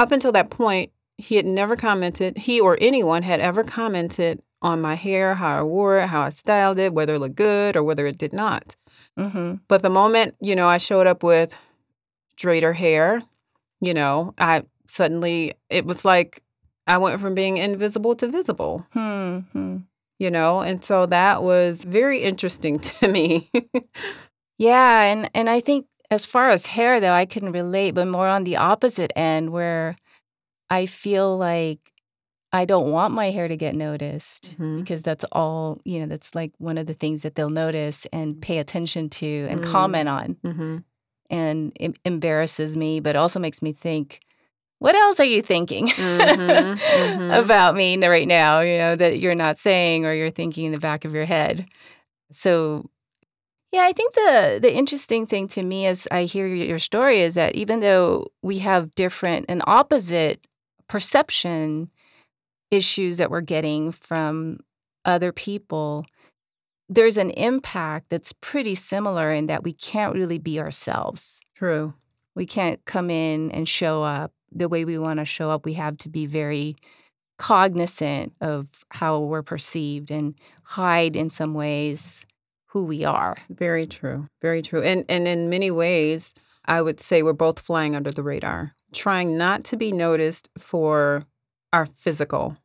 up 0.00 0.12
until 0.12 0.32
that 0.32 0.50
point, 0.50 0.90
he 1.18 1.36
had 1.36 1.44
never 1.44 1.76
commented, 1.76 2.38
he 2.38 2.58
or 2.58 2.78
anyone 2.80 3.22
had 3.22 3.40
ever 3.40 3.62
commented 3.62 4.42
on 4.62 4.80
my 4.80 4.94
hair, 4.94 5.34
how 5.34 5.58
I 5.60 5.62
wore 5.62 5.98
it, 5.98 6.06
how 6.08 6.22
I 6.22 6.30
styled 6.30 6.78
it, 6.78 6.94
whether 6.94 7.14
it 7.14 7.18
looked 7.18 7.36
good 7.36 7.76
or 7.76 7.82
whether 7.82 8.06
it 8.06 8.18
did 8.18 8.32
not. 8.32 8.76
Mm-hmm. 9.18 9.56
But 9.68 9.82
the 9.82 9.90
moment, 9.90 10.36
you 10.40 10.56
know, 10.56 10.68
I 10.68 10.78
showed 10.78 11.06
up 11.06 11.22
with 11.22 11.54
straighter 12.36 12.72
hair, 12.72 13.22
you 13.80 13.92
know, 13.92 14.34
I 14.38 14.62
suddenly 14.88 15.52
it 15.68 15.84
was 15.84 16.04
like 16.04 16.42
I 16.86 16.96
went 16.96 17.20
from 17.20 17.34
being 17.34 17.58
invisible 17.58 18.14
to 18.16 18.26
visible, 18.28 18.86
Hmm. 18.92 19.40
Hmm. 19.52 19.76
you 20.18 20.30
know, 20.30 20.60
and 20.60 20.82
so 20.82 21.04
that 21.06 21.42
was 21.42 21.84
very 21.84 22.20
interesting 22.20 22.78
to 23.00 23.08
me. 23.08 23.50
Yeah, 24.58 25.02
and 25.02 25.30
and 25.34 25.48
I 25.50 25.60
think 25.60 25.86
as 26.10 26.24
far 26.24 26.50
as 26.50 26.66
hair 26.66 27.00
though, 27.00 27.12
I 27.12 27.26
can 27.26 27.52
relate, 27.52 27.92
but 27.92 28.06
more 28.08 28.28
on 28.28 28.44
the 28.44 28.56
opposite 28.56 29.12
end 29.16 29.50
where 29.50 29.96
I 30.70 30.86
feel 30.86 31.36
like 31.38 31.78
I 32.52 32.64
don't 32.64 32.90
want 32.90 33.14
my 33.14 33.30
hair 33.30 33.48
to 33.48 33.56
get 33.56 33.74
noticed 33.74 34.54
Mhm. 34.58 34.78
because 34.80 35.02
that's 35.02 35.24
all, 35.32 35.80
you 35.84 36.00
know, 36.00 36.06
that's 36.06 36.34
like 36.34 36.52
one 36.58 36.78
of 36.78 36.86
the 36.86 36.94
things 36.94 37.22
that 37.22 37.34
they'll 37.36 37.50
notice 37.50 38.06
and 38.12 38.40
pay 38.40 38.58
attention 38.58 39.08
to 39.10 39.46
and 39.50 39.60
Mm. 39.60 39.64
comment 39.64 40.08
on 40.08 40.36
hmm 40.44 40.78
and 41.30 41.72
it 41.80 41.96
embarrasses 42.04 42.76
me, 42.76 43.00
but 43.00 43.16
also 43.16 43.38
makes 43.38 43.62
me 43.62 43.72
think, 43.72 44.20
what 44.80 44.96
else 44.96 45.20
are 45.20 45.24
you 45.24 45.42
thinking 45.42 45.88
Mhm, 45.88 46.80
mhm. 46.94 47.38
about 47.44 47.76
me 47.76 47.96
right 48.06 48.26
now, 48.28 48.60
you 48.60 48.78
know, 48.78 48.96
that 48.96 49.20
you're 49.20 49.34
not 49.36 49.58
saying 49.58 50.06
or 50.06 50.14
you're 50.14 50.30
thinking 50.32 50.66
in 50.66 50.72
the 50.72 50.78
back 50.80 51.04
of 51.04 51.14
your 51.14 51.24
head? 51.26 51.66
So 52.32 52.90
yeah, 53.72 53.82
I 53.82 53.92
think 53.92 54.14
the 54.14 54.58
the 54.60 54.74
interesting 54.74 55.26
thing 55.26 55.46
to 55.48 55.62
me 55.62 55.86
as 55.86 56.08
I 56.10 56.24
hear 56.24 56.46
your 56.46 56.78
story 56.78 57.22
is 57.22 57.34
that 57.34 57.54
even 57.54 57.80
though 57.80 58.26
we 58.42 58.58
have 58.58 58.94
different 58.94 59.46
and 59.48 59.62
opposite 59.66 60.46
perception 60.88 61.90
issues 62.70 63.16
that 63.18 63.30
we're 63.30 63.40
getting 63.40 63.92
from 63.92 64.58
other 65.04 65.32
people, 65.32 66.04
there's 66.88 67.16
an 67.16 67.30
impact 67.30 68.10
that's 68.10 68.32
pretty 68.40 68.74
similar 68.74 69.32
in 69.32 69.46
that 69.46 69.62
we 69.62 69.72
can't 69.72 70.14
really 70.14 70.38
be 70.38 70.58
ourselves. 70.58 71.40
True. 71.54 71.94
We 72.34 72.46
can't 72.46 72.84
come 72.86 73.10
in 73.10 73.52
and 73.52 73.68
show 73.68 74.02
up 74.02 74.32
the 74.50 74.68
way 74.68 74.84
we 74.84 74.98
want 74.98 75.20
to 75.20 75.24
show 75.24 75.50
up. 75.50 75.64
We 75.64 75.74
have 75.74 75.96
to 75.98 76.08
be 76.08 76.26
very 76.26 76.76
cognizant 77.38 78.32
of 78.40 78.66
how 78.90 79.20
we're 79.20 79.42
perceived 79.42 80.10
and 80.10 80.34
hide 80.64 81.14
in 81.16 81.30
some 81.30 81.54
ways 81.54 82.26
who 82.72 82.84
we 82.84 83.04
are. 83.04 83.36
Very 83.50 83.86
true. 83.86 84.28
Very 84.42 84.62
true. 84.62 84.82
And 84.82 85.04
and 85.08 85.26
in 85.28 85.48
many 85.48 85.70
ways, 85.70 86.32
I 86.66 86.82
would 86.82 87.00
say 87.00 87.22
we're 87.22 87.32
both 87.32 87.58
flying 87.60 87.96
under 87.96 88.10
the 88.10 88.22
radar, 88.22 88.72
trying 88.92 89.36
not 89.36 89.64
to 89.64 89.76
be 89.76 89.92
noticed 89.92 90.48
for 90.58 91.24
our 91.72 91.86
physical, 91.86 92.56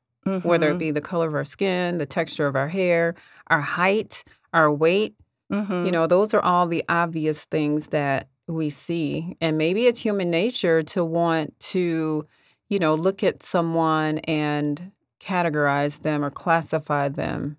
whether 0.44 0.70
it 0.72 0.76
Mhm. 0.76 0.80
be 0.80 0.92
the 0.92 1.02
color 1.02 1.28
of 1.28 1.36
our 1.36 1.46
skin, 1.46 1.98
the 1.98 2.06
texture 2.06 2.48
of 2.48 2.56
our 2.56 2.68
hair, 2.68 3.16
our 3.48 3.62
height, 3.62 4.24
our 4.54 4.72
weight. 4.72 5.16
Mhm. 5.52 5.86
You 5.86 5.92
know, 5.92 6.08
those 6.08 6.34
are 6.34 6.42
all 6.42 6.68
the 6.68 6.84
obvious 6.90 7.46
things 7.46 7.88
that 7.88 8.28
we 8.48 8.70
see. 8.70 9.36
And 9.42 9.58
maybe 9.58 9.88
it's 9.88 10.00
human 10.02 10.30
nature 10.30 10.84
to 10.84 11.04
want 11.04 11.60
to, 11.72 12.26
you 12.70 12.80
know, 12.80 12.94
look 12.96 13.24
at 13.24 13.42
someone 13.44 14.20
and 14.20 14.92
categorize 15.20 16.02
them 16.02 16.24
or 16.24 16.30
classify 16.30 17.10
them. 17.10 17.58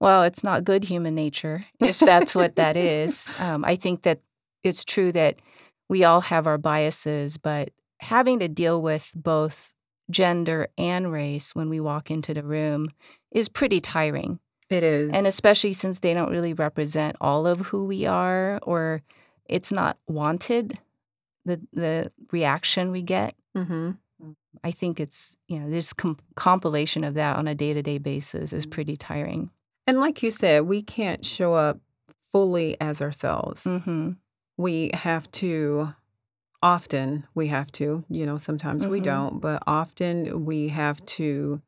Well, 0.00 0.24
it's 0.24 0.44
not 0.44 0.64
good 0.64 0.84
human 0.84 1.14
nature 1.14 1.64
if 1.80 1.98
that's 1.98 2.34
what 2.34 2.56
that 2.56 2.76
is. 2.76 3.30
Um, 3.40 3.64
I 3.64 3.76
think 3.76 4.02
that 4.02 4.20
it's 4.62 4.84
true 4.84 5.12
that 5.12 5.36
we 5.88 6.04
all 6.04 6.20
have 6.22 6.46
our 6.46 6.58
biases, 6.58 7.36
but 7.38 7.70
having 8.00 8.38
to 8.40 8.48
deal 8.48 8.82
with 8.82 9.10
both 9.14 9.72
gender 10.10 10.68
and 10.76 11.10
race 11.10 11.54
when 11.54 11.68
we 11.68 11.80
walk 11.80 12.10
into 12.10 12.34
the 12.34 12.42
room 12.42 12.90
is 13.32 13.48
pretty 13.48 13.80
tiring. 13.80 14.38
It 14.68 14.82
is. 14.82 15.12
And 15.12 15.26
especially 15.26 15.72
since 15.72 16.00
they 16.00 16.12
don't 16.12 16.30
really 16.30 16.52
represent 16.52 17.16
all 17.20 17.46
of 17.46 17.60
who 17.60 17.84
we 17.84 18.04
are 18.04 18.58
or 18.62 19.02
it's 19.46 19.70
not 19.70 19.96
wanted, 20.08 20.78
the 21.44 21.60
the 21.72 22.12
reaction 22.32 22.90
we 22.90 23.02
get. 23.02 23.34
hmm 23.54 23.92
I 24.64 24.72
think 24.72 24.98
it's, 24.98 25.36
you 25.48 25.60
know, 25.60 25.68
this 25.70 25.92
com- 25.92 26.18
compilation 26.34 27.04
of 27.04 27.14
that 27.14 27.36
on 27.36 27.46
a 27.46 27.54
day-to-day 27.54 27.98
basis 27.98 28.54
is 28.54 28.64
pretty 28.64 28.96
tiring. 28.96 29.50
And 29.86 30.00
like 30.00 30.22
you 30.22 30.30
said, 30.30 30.62
we 30.64 30.82
can't 30.82 31.24
show 31.24 31.54
up 31.54 31.78
fully 32.32 32.76
as 32.80 33.00
ourselves. 33.00 33.62
Mhm. 33.64 34.16
We 34.56 34.90
have 34.94 35.30
to, 35.32 35.94
often, 36.62 37.26
we 37.34 37.46
have 37.48 37.70
to, 37.72 38.04
you 38.08 38.26
know, 38.26 38.36
sometimes 38.38 38.86
we 38.88 39.00
Mhm. 39.00 39.04
don't, 39.04 39.40
but 39.40 39.62
often 39.66 40.44
we 40.44 40.68
have 40.68 41.04
to 41.06 41.60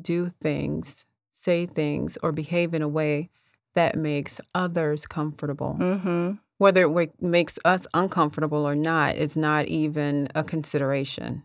do 0.00 0.28
things, 0.40 1.04
say 1.32 1.66
things, 1.66 2.16
or 2.22 2.30
behave 2.32 2.72
in 2.74 2.82
a 2.82 2.88
way 2.88 3.30
that 3.74 3.96
makes 3.96 4.40
others 4.54 5.06
comfortable. 5.06 5.74
Mhm. 5.80 6.38
Whether 6.58 6.84
it 7.00 7.22
makes 7.22 7.58
us 7.64 7.86
uncomfortable 7.94 8.68
or 8.68 8.74
not 8.74 9.16
is 9.16 9.36
not 9.36 9.66
even 9.66 10.28
a 10.34 10.44
consideration 10.44 11.42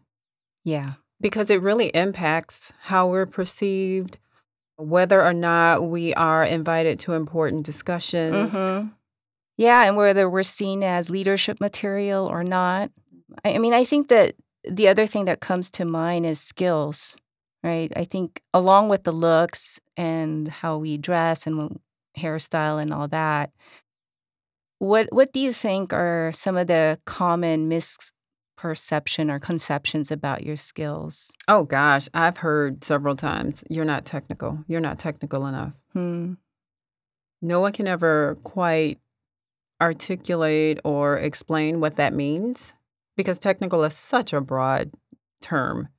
Yeah. 0.64 0.96
because 1.22 1.50
it 1.50 1.62
really 1.62 1.88
impacts 1.96 2.74
how 2.82 3.10
we're 3.10 3.26
perceived, 3.26 4.18
whether 4.78 5.24
or 5.24 5.34
not 5.34 5.88
we 5.88 6.14
are 6.16 6.44
invited 6.44 7.00
to 7.02 7.14
important 7.14 7.66
discussions. 7.66 8.52
Mhm. 8.52 8.92
Yeah, 9.58 9.84
and 9.84 9.96
whether 9.96 10.30
we're 10.30 10.44
seen 10.44 10.84
as 10.84 11.10
leadership 11.10 11.62
material 11.62 12.26
or 12.28 12.44
not. 12.44 12.92
I, 13.44 13.58
mean, 13.58 13.74
I 13.74 13.86
think 13.86 14.10
that 14.10 14.36
the 14.70 14.88
other 14.88 15.08
thing 15.08 15.26
that 15.26 15.40
comes 15.40 15.70
to 15.72 15.86
mind 15.86 16.26
is 16.26 16.42
skills, 16.42 17.18
right? 17.64 17.92
I 17.96 18.04
think 18.06 18.42
along 18.54 18.90
with 18.90 19.04
the 19.04 19.14
looks 19.14 19.80
and 19.96 20.48
how 20.50 20.78
we 20.78 20.98
dress 20.98 21.48
and 21.48 21.80
hairstyle 22.18 22.82
and 22.82 22.94
all 22.94 23.08
that, 23.10 23.52
what 24.80 25.08
what 25.14 25.32
do 25.32 25.40
you 25.40 25.54
think 25.54 25.94
are 25.94 26.32
some 26.34 26.58
of 26.58 26.68
the 26.68 27.00
common 27.06 27.70
perception 28.56 29.30
or 29.30 29.40
conceptions 29.40 30.12
about 30.12 30.44
your 30.44 30.56
skills? 30.56 31.32
Oh 31.48 31.64
gosh, 31.64 32.08
I've 32.14 32.38
heard 32.38 32.84
several 32.84 33.16
times, 33.16 33.64
you're 33.70 33.86
not 33.86 34.06
technical. 34.06 34.64
You're 34.68 34.82
not 34.82 35.00
technical 35.00 35.46
enough. 35.46 35.74
Hmm. 35.94 36.34
No 37.42 37.60
one 37.60 37.74
can 37.74 37.88
ever 37.88 38.38
quite 38.44 39.00
articulate 39.82 40.80
or 40.84 41.18
explain 41.18 41.80
what 41.80 41.98
that 41.98 42.14
means 42.14 42.74
because 43.16 43.40
technical 43.40 43.84
is 43.84 43.94
such 43.94 44.34
a 44.34 44.42
broad 44.42 44.92
term. 45.42 45.90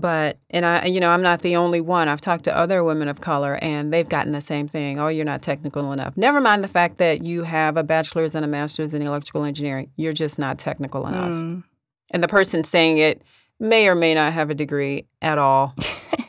But, 0.00 0.38
and 0.50 0.64
I, 0.64 0.84
you 0.84 1.00
know, 1.00 1.10
I'm 1.10 1.22
not 1.22 1.42
the 1.42 1.56
only 1.56 1.80
one. 1.80 2.06
I've 2.08 2.20
talked 2.20 2.44
to 2.44 2.56
other 2.56 2.84
women 2.84 3.08
of 3.08 3.20
color 3.20 3.58
and 3.60 3.92
they've 3.92 4.08
gotten 4.08 4.30
the 4.30 4.40
same 4.40 4.68
thing. 4.68 5.00
Oh, 5.00 5.08
you're 5.08 5.24
not 5.24 5.42
technical 5.42 5.92
enough. 5.92 6.16
Never 6.16 6.40
mind 6.40 6.62
the 6.62 6.68
fact 6.68 6.98
that 6.98 7.24
you 7.24 7.42
have 7.42 7.76
a 7.76 7.82
bachelor's 7.82 8.36
and 8.36 8.44
a 8.44 8.48
master's 8.48 8.94
in 8.94 9.02
electrical 9.02 9.42
engineering. 9.42 9.90
You're 9.96 10.12
just 10.12 10.38
not 10.38 10.56
technical 10.56 11.04
enough. 11.08 11.30
Mm. 11.30 11.64
And 12.12 12.22
the 12.22 12.28
person 12.28 12.62
saying 12.62 12.98
it 12.98 13.22
may 13.58 13.88
or 13.88 13.96
may 13.96 14.14
not 14.14 14.32
have 14.34 14.50
a 14.50 14.54
degree 14.54 15.04
at 15.20 15.36
all. 15.36 15.74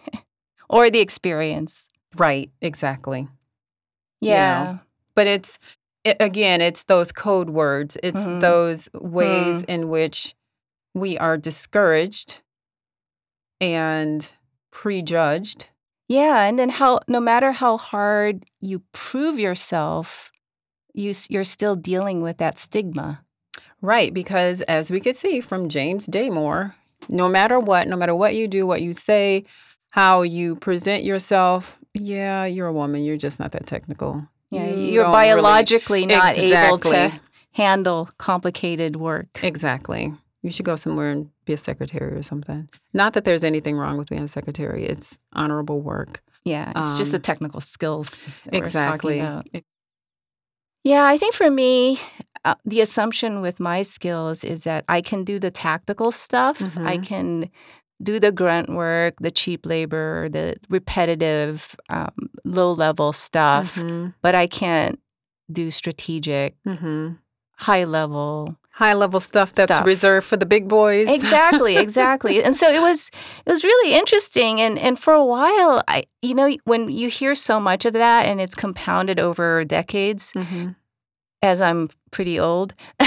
or 0.70 0.90
the 0.90 1.00
experience. 1.00 1.90
Right, 2.18 2.50
exactly. 2.62 3.28
Yeah. 4.20 4.80
But 5.14 5.28
it's, 5.28 5.60
it, 6.04 6.18
again, 6.20 6.62
it's 6.62 6.86
those 6.86 7.12
code 7.12 7.52
words, 7.52 7.98
it's 8.02 8.20
Mhm. 8.20 8.42
those 8.42 8.90
ways 8.96 9.58
Hmm. 9.62 9.70
in 9.72 9.90
which 9.90 10.34
we 10.96 11.20
are 11.20 11.38
discouraged 11.38 12.42
and 13.62 14.32
prejudged. 14.72 15.70
Yeah, 16.08 16.44
and 16.44 16.58
then 16.58 16.70
how 16.70 17.00
no 17.08 17.20
matter 17.20 17.52
how 17.52 17.78
hard 17.78 18.46
you 18.60 18.82
prove 18.94 19.38
yourself, 19.38 20.32
you 20.94 21.14
you're 21.30 21.44
still 21.44 21.76
dealing 21.76 22.22
with 22.22 22.38
that 22.38 22.58
stigma. 22.58 23.24
Right, 23.82 24.14
because 24.14 24.62
as 24.62 24.92
we 24.92 25.00
could 25.00 25.16
see 25.16 25.40
from 25.40 25.70
James 25.70 26.08
Damore, 26.08 26.74
no 27.08 27.30
matter 27.30 27.60
what, 27.60 27.88
no 27.88 27.96
matter 27.96 28.16
what 28.16 28.36
you 28.36 28.48
do, 28.48 28.66
what 28.68 28.82
you 28.82 28.92
say, 28.92 29.44
how 29.92 30.22
you 30.24 30.56
present 30.58 31.04
yourself, 31.04 31.78
yeah, 31.94 32.44
you're 32.46 32.68
a 32.68 32.74
woman. 32.74 33.04
You're 33.04 33.18
just 33.18 33.40
not 33.40 33.52
that 33.54 33.66
technical. 33.68 34.28
Yeah, 34.50 34.66
You 34.68 34.78
you're 34.94 35.04
don't 35.04 35.14
really- 35.14 35.34
biologically 35.42 36.06
not 36.06 36.38
able 36.38 36.80
to 36.80 37.12
handle 37.54 38.10
complicated 38.18 38.96
work. 38.96 39.28
Exactly. 39.44 40.14
You 40.42 40.52
should 40.52 40.66
go 40.66 40.76
somewhere 40.76 41.12
and 41.12 41.30
be 41.50 41.54
a 41.54 41.58
secretary 41.58 42.14
or 42.16 42.22
something. 42.22 42.70
Not 42.94 43.14
that 43.14 43.24
there's 43.26 43.44
anything 43.44 43.76
wrong 43.76 43.98
with 43.98 44.10
being 44.10 44.24
a 44.24 44.28
secretary. 44.28 44.86
It's 44.86 45.18
honorable 45.34 45.82
work. 45.82 46.22
Yeah, 46.46 46.72
it's 46.76 46.98
just 46.98 47.12
the 47.12 47.18
Um, 47.18 47.22
technical 47.24 47.60
skills. 47.62 48.10
that 48.46 48.54
we're 48.54 48.70
talking 48.72 49.20
Exactly. 49.22 49.64
Yeah, 50.84 51.04
I 51.06 51.18
think 51.18 51.34
for 51.36 51.50
me, 51.50 51.98
uh, 52.46 52.56
the 52.66 52.82
assumption 52.82 53.42
with 53.42 53.60
my 53.60 53.82
skills 53.82 54.44
is 54.44 54.64
that 54.64 54.86
I 54.88 55.02
can 55.02 55.24
do 55.24 55.40
the 55.40 55.52
tactical 55.52 56.12
stuff. 56.12 56.62
I 56.78 56.98
Mhm. 56.98 57.04
can 57.04 57.50
do 58.02 58.20
the 58.20 58.32
grunt 58.32 58.70
work, 58.70 59.16
the 59.20 59.32
cheap 59.32 59.66
labor, 59.66 60.30
the 60.30 60.56
repetitive, 60.70 61.76
um, 61.90 62.14
low 62.46 62.72
level 62.72 63.12
stuff, 63.12 63.76
Mhm. 63.76 64.14
but 64.22 64.36
I 64.36 64.48
can't 64.48 65.00
do 65.52 65.70
strategic, 65.72 66.56
Mhm. 66.64 67.18
high 67.58 67.84
level. 67.84 68.56
High 68.80 68.94
level 68.94 69.20
stuff 69.20 69.52
that's 69.54 69.72
Stuff. 69.74 69.86
reserved 69.86 70.26
for 70.26 70.38
the 70.38 70.46
big 70.56 70.68
boys. 70.68 71.08
Exactly, 71.20 71.76
exactly. 71.78 72.42
and 72.46 72.56
so 72.56 72.66
it 72.78 72.82
was 72.82 73.12
it 73.46 73.52
was 73.52 73.64
really 73.64 73.92
interesting 74.02 74.62
and 74.62 74.80
and 74.80 74.98
for 74.98 75.14
a 75.14 75.26
while 75.36 75.84
I 75.88 76.06
you 76.22 76.34
know 76.34 76.48
when 76.64 76.90
you 76.90 77.08
hear 77.10 77.36
so 77.36 77.60
much 77.60 77.84
of 77.86 77.94
that 77.94 78.22
and 78.26 78.40
it's 78.40 78.56
compounded 78.56 79.20
over 79.20 79.66
decades 79.66 80.32
Mhm. 80.34 80.76
as 81.42 81.60
I'm 81.62 81.90
pretty 82.12 82.40
old, 82.40 82.74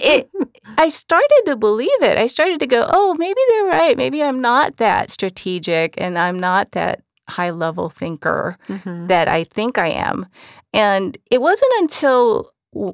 it 0.00 0.30
I 0.78 0.88
started 0.88 1.42
to 1.46 1.56
believe 1.56 2.00
it. 2.02 2.16
I 2.18 2.26
started 2.26 2.58
to 2.60 2.66
go, 2.66 2.88
"Oh, 2.92 3.14
maybe 3.18 3.40
they're 3.50 3.64
right. 3.80 3.96
Maybe 3.96 4.22
I'm 4.22 4.40
not 4.40 4.76
that 4.78 5.10
strategic 5.10 5.94
and 6.00 6.18
I'm 6.18 6.38
not 6.40 6.72
that 6.72 7.02
high 7.28 7.50
level 7.50 7.88
thinker 7.90 8.56
Mhm. 8.68 9.08
that 9.08 9.28
I 9.28 9.44
think 9.44 9.78
I 9.78 9.88
am." 9.88 10.26
And 10.72 11.16
it 11.30 11.40
wasn't 11.40 11.72
until 11.80 12.50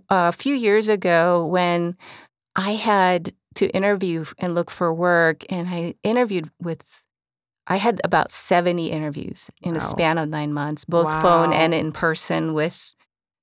a 0.09 0.33
few 0.33 0.55
years 0.55 0.89
ago 0.89 1.45
when 1.47 1.97
I 2.57 2.73
had 2.75 3.33
to 3.57 3.69
interview 3.71 4.25
and 4.39 4.55
look 4.55 4.71
for 4.71 4.93
work 4.95 5.45
and 5.51 5.69
I 5.69 5.95
interviewed 6.03 6.51
with 6.61 6.83
I 7.69 7.77
had 7.77 8.01
about 8.03 8.33
70 8.33 8.91
interviews 8.91 9.49
in 9.63 9.77
a 9.77 9.81
span 9.81 10.19
of 10.19 10.29
9 10.29 10.53
months, 10.53 10.85
both 10.85 11.09
phone 11.23 11.53
and 11.53 11.73
in 11.73 11.93
person 11.93 12.55
with 12.55 12.95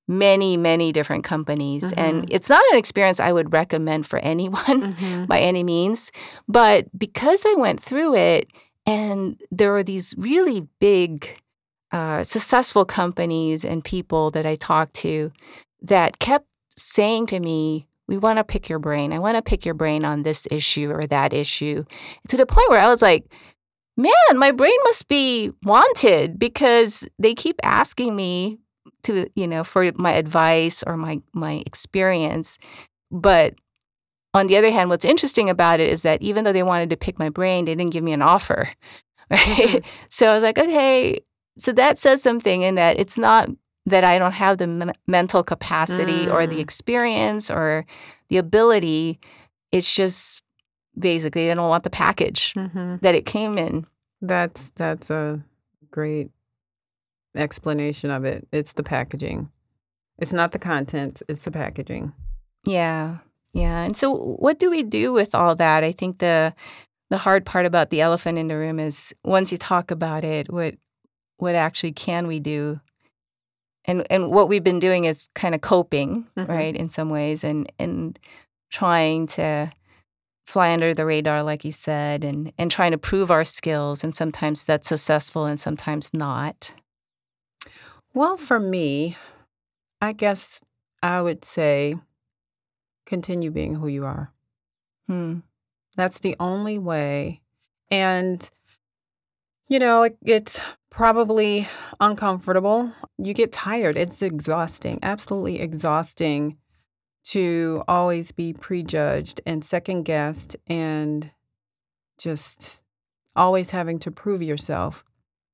many, 0.06 0.56
many 0.58 0.92
different 0.92 1.24
companies. 1.24 1.84
And 1.96 2.24
Mhm. 2.24 2.28
it's 2.30 2.48
not 2.50 2.62
an 2.72 2.78
experience 2.78 3.18
I 3.18 3.32
would 3.32 3.52
recommend 3.52 4.06
for 4.06 4.18
anyone 4.18 4.60
Mhm. 4.98 5.26
by 5.26 5.40
any 5.40 5.64
means. 5.64 6.10
But 6.46 6.86
because 6.98 7.44
I 7.46 7.54
went 7.54 7.82
through 7.82 8.14
it 8.16 8.48
and 8.84 9.40
there 9.50 9.72
were 9.72 9.82
these 9.84 10.14
really 10.18 10.66
big, 10.80 11.40
uh, 11.92 12.22
successful 12.22 12.84
companies 12.84 13.64
and 13.64 13.82
people 13.82 14.30
that 14.32 14.44
I 14.44 14.56
talked 14.56 14.94
to 14.96 15.32
that 15.82 16.18
kept 16.18 16.46
saying 16.76 17.26
to 17.26 17.40
me, 17.40 17.86
we 18.08 18.18
want 18.18 18.38
to 18.38 18.44
pick 18.44 18.68
your 18.68 18.78
brain. 18.78 19.12
I 19.12 19.18
want 19.18 19.36
to 19.36 19.42
pick 19.42 19.64
your 19.64 19.74
brain 19.74 20.04
on 20.04 20.22
this 20.22 20.46
issue 20.50 20.90
or 20.90 21.06
that 21.06 21.32
issue. 21.32 21.84
To 22.28 22.36
the 22.36 22.46
point 22.46 22.68
where 22.68 22.80
I 22.80 22.88
was 22.88 23.02
like, 23.02 23.24
man, 23.96 24.12
my 24.34 24.50
brain 24.50 24.76
must 24.84 25.06
be 25.08 25.52
wanted 25.62 26.38
because 26.38 27.06
they 27.18 27.34
keep 27.34 27.60
asking 27.62 28.16
me 28.16 28.58
to, 29.04 29.28
you 29.34 29.46
know, 29.46 29.62
for 29.62 29.92
my 29.94 30.12
advice 30.12 30.82
or 30.86 30.96
my 30.96 31.20
my 31.32 31.62
experience. 31.66 32.58
But 33.10 33.54
on 34.34 34.46
the 34.46 34.56
other 34.56 34.70
hand, 34.70 34.90
what's 34.90 35.04
interesting 35.04 35.50
about 35.50 35.80
it 35.80 35.90
is 35.90 36.02
that 36.02 36.22
even 36.22 36.44
though 36.44 36.52
they 36.52 36.62
wanted 36.62 36.90
to 36.90 36.96
pick 36.96 37.18
my 37.18 37.28
brain, 37.28 37.64
they 37.64 37.74
didn't 37.74 37.92
give 37.92 38.04
me 38.04 38.12
an 38.12 38.22
offer. 38.22 38.68
Right? 39.32 39.38
Mm-hmm. 39.46 39.88
so 40.08 40.26
I 40.26 40.34
was 40.34 40.42
like, 40.42 40.58
okay, 40.58 41.20
so 41.56 41.70
that 41.70 42.00
says 42.00 42.20
something 42.20 42.62
in 42.62 42.74
that 42.74 42.98
it's 42.98 43.16
not 43.16 43.48
that 43.90 44.04
I 44.04 44.18
don't 44.18 44.32
have 44.32 44.58
the 44.58 44.66
men- 44.66 44.94
mental 45.06 45.42
capacity 45.42 46.28
or 46.28 46.46
the 46.46 46.56
Mm. 46.56 46.60
experience 46.60 47.50
or 47.50 47.84
the 48.28 48.36
ability. 48.38 49.18
It's 49.72 49.92
just 49.94 50.42
basically 50.98 51.46
they 51.46 51.54
don't 51.54 51.68
want 51.68 51.84
the 51.84 51.90
package 51.90 52.52
Mhm. 52.54 53.00
that 53.00 53.14
it 53.14 53.24
came 53.26 53.56
in. 53.58 53.86
That's 54.20 54.70
that's 54.76 55.10
a 55.10 55.42
great 55.90 56.30
explanation 57.34 58.10
of 58.10 58.24
it. 58.24 58.46
It's 58.52 58.72
the 58.72 58.82
packaging. 58.82 59.50
It's 60.18 60.32
not 60.32 60.52
the 60.52 60.58
content, 60.58 61.22
it's 61.28 61.44
the 61.44 61.50
packaging. 61.50 62.12
Yeah. 62.64 63.18
Yeah. 63.52 63.82
And 63.84 63.96
so 63.96 64.12
what 64.38 64.58
do 64.58 64.70
we 64.70 64.82
do 64.82 65.12
with 65.12 65.34
all 65.34 65.56
that? 65.56 65.84
I 65.84 65.92
think 65.92 66.18
the 66.18 66.54
the 67.08 67.18
hard 67.18 67.44
part 67.44 67.66
about 67.66 67.90
the 67.90 68.00
elephant 68.00 68.38
in 68.38 68.46
the 68.48 68.56
room 68.56 68.78
is 68.78 69.12
once 69.24 69.50
you 69.50 69.58
talk 69.58 69.90
about 69.90 70.24
it, 70.24 70.52
what 70.52 70.74
what 71.38 71.54
actually 71.54 71.92
can 71.92 72.26
we 72.26 72.38
do? 72.40 72.80
And 73.86 74.06
and 74.10 74.30
what 74.30 74.48
we've 74.48 74.64
been 74.64 74.80
doing 74.80 75.04
is 75.04 75.28
kind 75.34 75.54
of 75.54 75.60
coping, 75.62 76.26
Mhm. 76.36 76.48
right, 76.48 76.76
in 76.76 76.88
some 76.90 77.10
ways 77.10 77.42
and 77.44 77.70
and 77.78 78.18
trying 78.70 79.26
to 79.28 79.70
fly 80.46 80.72
under 80.72 80.92
the 80.94 81.06
radar 81.06 81.42
like 81.42 81.64
you 81.64 81.72
said 81.72 82.24
and 82.24 82.52
and 82.58 82.70
trying 82.70 82.90
to 82.90 82.98
prove 82.98 83.30
our 83.30 83.44
skills 83.44 84.02
and 84.04 84.14
sometimes 84.14 84.64
that's 84.64 84.88
successful 84.88 85.44
and 85.46 85.58
sometimes 85.60 86.10
not. 86.12 86.72
Well, 88.12 88.36
for 88.36 88.58
me, 88.58 89.16
I 90.00 90.12
guess 90.12 90.60
I 91.02 91.22
would 91.22 91.44
say 91.44 91.96
continue 93.06 93.50
being 93.50 93.76
who 93.76 93.86
you 93.88 94.04
are. 94.04 94.32
Hmm. 95.06 95.40
That's 95.96 96.18
the 96.18 96.36
only 96.40 96.78
way. 96.78 97.40
And, 97.90 98.48
you 99.70 99.78
know, 99.78 100.02
it, 100.02 100.18
it's 100.26 100.60
probably 100.90 101.68
uncomfortable. 102.00 102.92
You 103.16 103.32
get 103.32 103.52
tired. 103.52 103.96
It's 103.96 104.20
exhausting, 104.20 104.98
absolutely 105.02 105.60
exhausting 105.60 106.58
to 107.22 107.84
always 107.86 108.32
be 108.32 108.52
prejudged 108.52 109.40
and 109.46 109.64
second 109.64 110.02
guessed 110.02 110.56
and 110.66 111.30
just 112.18 112.82
always 113.36 113.70
having 113.70 114.00
to 114.00 114.10
prove 114.10 114.42
yourself. 114.42 115.04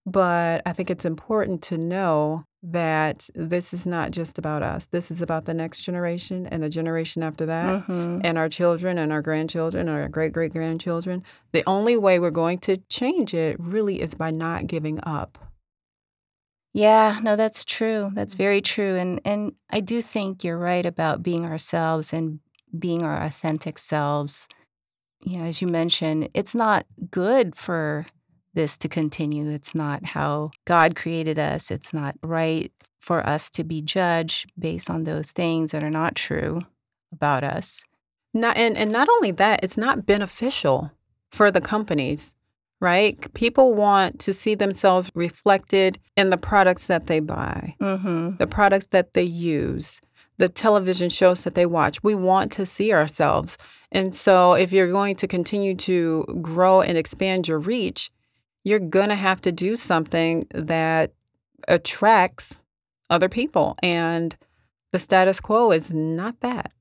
But 0.07 0.63
I 0.65 0.73
think 0.73 0.91
it's 0.91 1.05
important 1.05 1.63
to 1.65 1.77
know 1.77 2.45
that 2.69 3.29
this 3.35 3.73
is 3.73 3.87
not 3.87 4.11
just 4.11 4.39
about 4.39 4.63
us. 4.63 4.87
This 4.87 5.11
is 5.11 5.23
about 5.23 5.45
the 5.45 5.55
next 5.55 5.83
generation 5.83 6.47
and 6.47 6.63
the 6.63 6.69
generation 6.69 7.23
after 7.23 7.47
that 7.47 7.87
Mhm. 7.87 8.21
and 8.25 8.37
our 8.37 8.49
children 8.49 8.99
and 8.99 9.13
our 9.13 9.23
grandchildren 9.23 9.89
and 9.89 9.97
our 9.97 10.09
great 10.09 10.33
great 10.33 10.53
grandchildren. 10.53 11.23
The 11.53 11.63
only 11.67 11.97
way 11.97 12.19
we're 12.19 12.31
going 12.31 12.59
to 12.61 12.77
change 12.89 13.35
it 13.35 13.57
really 13.61 14.01
is 14.01 14.15
by 14.15 14.31
not 14.31 14.67
giving 14.67 14.99
up. 15.05 15.39
Yeah, 16.73 17.21
no, 17.23 17.37
that's 17.37 17.65
true. 17.65 18.11
That's 18.15 18.35
very 18.35 18.61
true. 18.61 18.97
And 18.97 19.21
and 19.25 19.53
I 19.71 19.81
do 19.81 20.03
think 20.03 20.45
you're 20.45 20.59
right 20.59 20.85
about 20.85 21.23
being 21.23 21.45
ourselves 21.47 22.13
and 22.13 22.41
being 22.79 23.03
our 23.03 23.23
authentic 23.23 23.79
selves. 23.79 24.49
You 25.23 25.39
know, 25.39 25.45
as 25.45 25.63
you 25.63 25.69
mentioned, 25.69 26.29
it's 26.35 26.55
not 26.55 26.85
good 27.11 27.57
for 27.57 28.07
this 28.57 28.77
to 28.79 28.89
continue. 28.89 29.49
It's 29.49 29.75
not 29.75 30.05
how 30.07 30.51
God 30.65 30.97
created 30.97 31.39
us. 31.39 31.71
It's 31.71 31.93
not 31.93 32.17
right 32.23 32.73
for 32.99 33.25
us 33.25 33.49
to 33.51 33.63
be 33.63 33.81
judged 33.81 34.51
based 34.59 34.91
on 34.91 35.05
those 35.05 35.31
things 35.31 35.71
that 35.71 35.85
are 35.85 35.91
not 35.91 36.17
true 36.17 36.63
about 37.13 37.45
us. 37.45 37.85
Not 38.35 38.57
and, 38.57 38.77
and 38.77 38.91
not 38.91 39.09
only 39.09 39.31
that, 39.31 39.61
it's 39.63 39.77
not 39.77 40.05
beneficial 40.05 40.91
for 41.31 41.53
the 41.53 41.61
companies, 41.61 42.35
right? 42.81 43.33
People 43.35 43.75
want 43.75 44.19
to 44.21 44.35
see 44.35 44.55
themselves 44.57 45.11
reflected 45.15 45.99
in 46.17 46.31
the 46.31 46.37
products 46.37 46.87
that 46.87 47.07
they 47.07 47.21
buy, 47.21 47.77
Mm-hmm. 47.81 48.37
the 48.39 48.47
products 48.49 48.89
that 48.91 49.13
they 49.13 49.23
use, 49.23 50.01
the 50.39 50.49
television 50.49 51.09
shows 51.09 51.45
that 51.45 51.55
they 51.55 51.65
watch. 51.67 52.03
We 52.03 52.15
want 52.15 52.53
to 52.53 52.67
see 52.67 52.93
ourselves. 52.93 53.57
And 53.93 54.15
so 54.15 54.55
if 54.55 54.73
you're 54.73 54.91
going 54.91 55.15
to 55.17 55.27
continue 55.29 55.75
to 55.77 56.25
grow 56.43 56.81
and 56.83 56.99
expand 56.99 57.49
your 57.49 57.59
reach, 57.59 58.11
you're 58.67 58.81
going 58.81 59.11
to 59.11 59.15
have 59.15 59.41
to 59.41 59.53
do 59.53 59.77
something 59.77 60.45
that 60.53 61.13
attracts 61.69 62.59
other 63.09 63.29
people. 63.29 63.77
And 63.81 64.37
the 64.91 64.99
status 64.99 65.39
quo 65.39 65.71
is 65.71 65.93
not 65.93 66.41
that. 66.41 66.73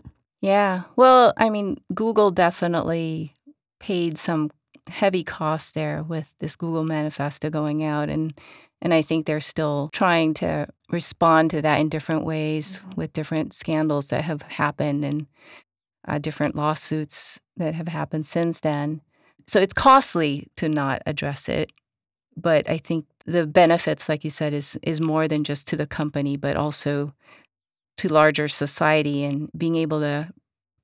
Yeah. 0.41 0.85
Well, 0.95 1.31
I 1.37 1.51
mean, 1.51 1.77
Google 1.93 2.31
definitely 2.31 3.35
paid 3.79 4.17
some 4.17 4.49
heavy 4.87 5.23
costs 5.23 5.71
there 5.71 6.01
with 6.01 6.31
this 6.39 6.55
Google 6.55 6.83
manifesto 6.83 7.51
going 7.51 7.83
out 7.83 8.09
and 8.09 8.33
and 8.81 8.93
I 8.93 9.01
think 9.01 9.25
they're 9.25 9.39
still 9.39 9.89
trying 9.93 10.33
to 10.35 10.67
respond 10.91 11.49
to 11.51 11.61
that 11.61 11.79
in 11.79 11.89
different 11.89 12.25
ways 12.25 12.81
with 12.95 13.13
different 13.13 13.53
scandals 13.53 14.07
that 14.07 14.23
have 14.23 14.41
happened 14.43 15.05
and 15.05 15.27
uh, 16.07 16.17
different 16.19 16.55
lawsuits 16.55 17.39
that 17.57 17.73
have 17.73 17.87
happened 17.87 18.27
since 18.27 18.59
then. 18.59 19.01
So 19.47 19.59
it's 19.59 19.73
costly 19.73 20.47
to 20.57 20.69
not 20.69 21.01
address 21.05 21.47
it, 21.47 21.71
but 22.35 22.69
I 22.69 22.77
think 22.77 23.05
the 23.25 23.45
benefits, 23.45 24.09
like 24.09 24.23
you 24.23 24.29
said, 24.29 24.53
is 24.53 24.77
is 24.81 25.01
more 25.01 25.27
than 25.27 25.43
just 25.43 25.67
to 25.67 25.77
the 25.77 25.87
company, 25.87 26.37
but 26.37 26.55
also 26.55 27.13
to 27.97 28.11
larger 28.11 28.47
society 28.47 29.23
and 29.23 29.49
being 29.57 29.75
able 29.75 29.99
to 30.01 30.29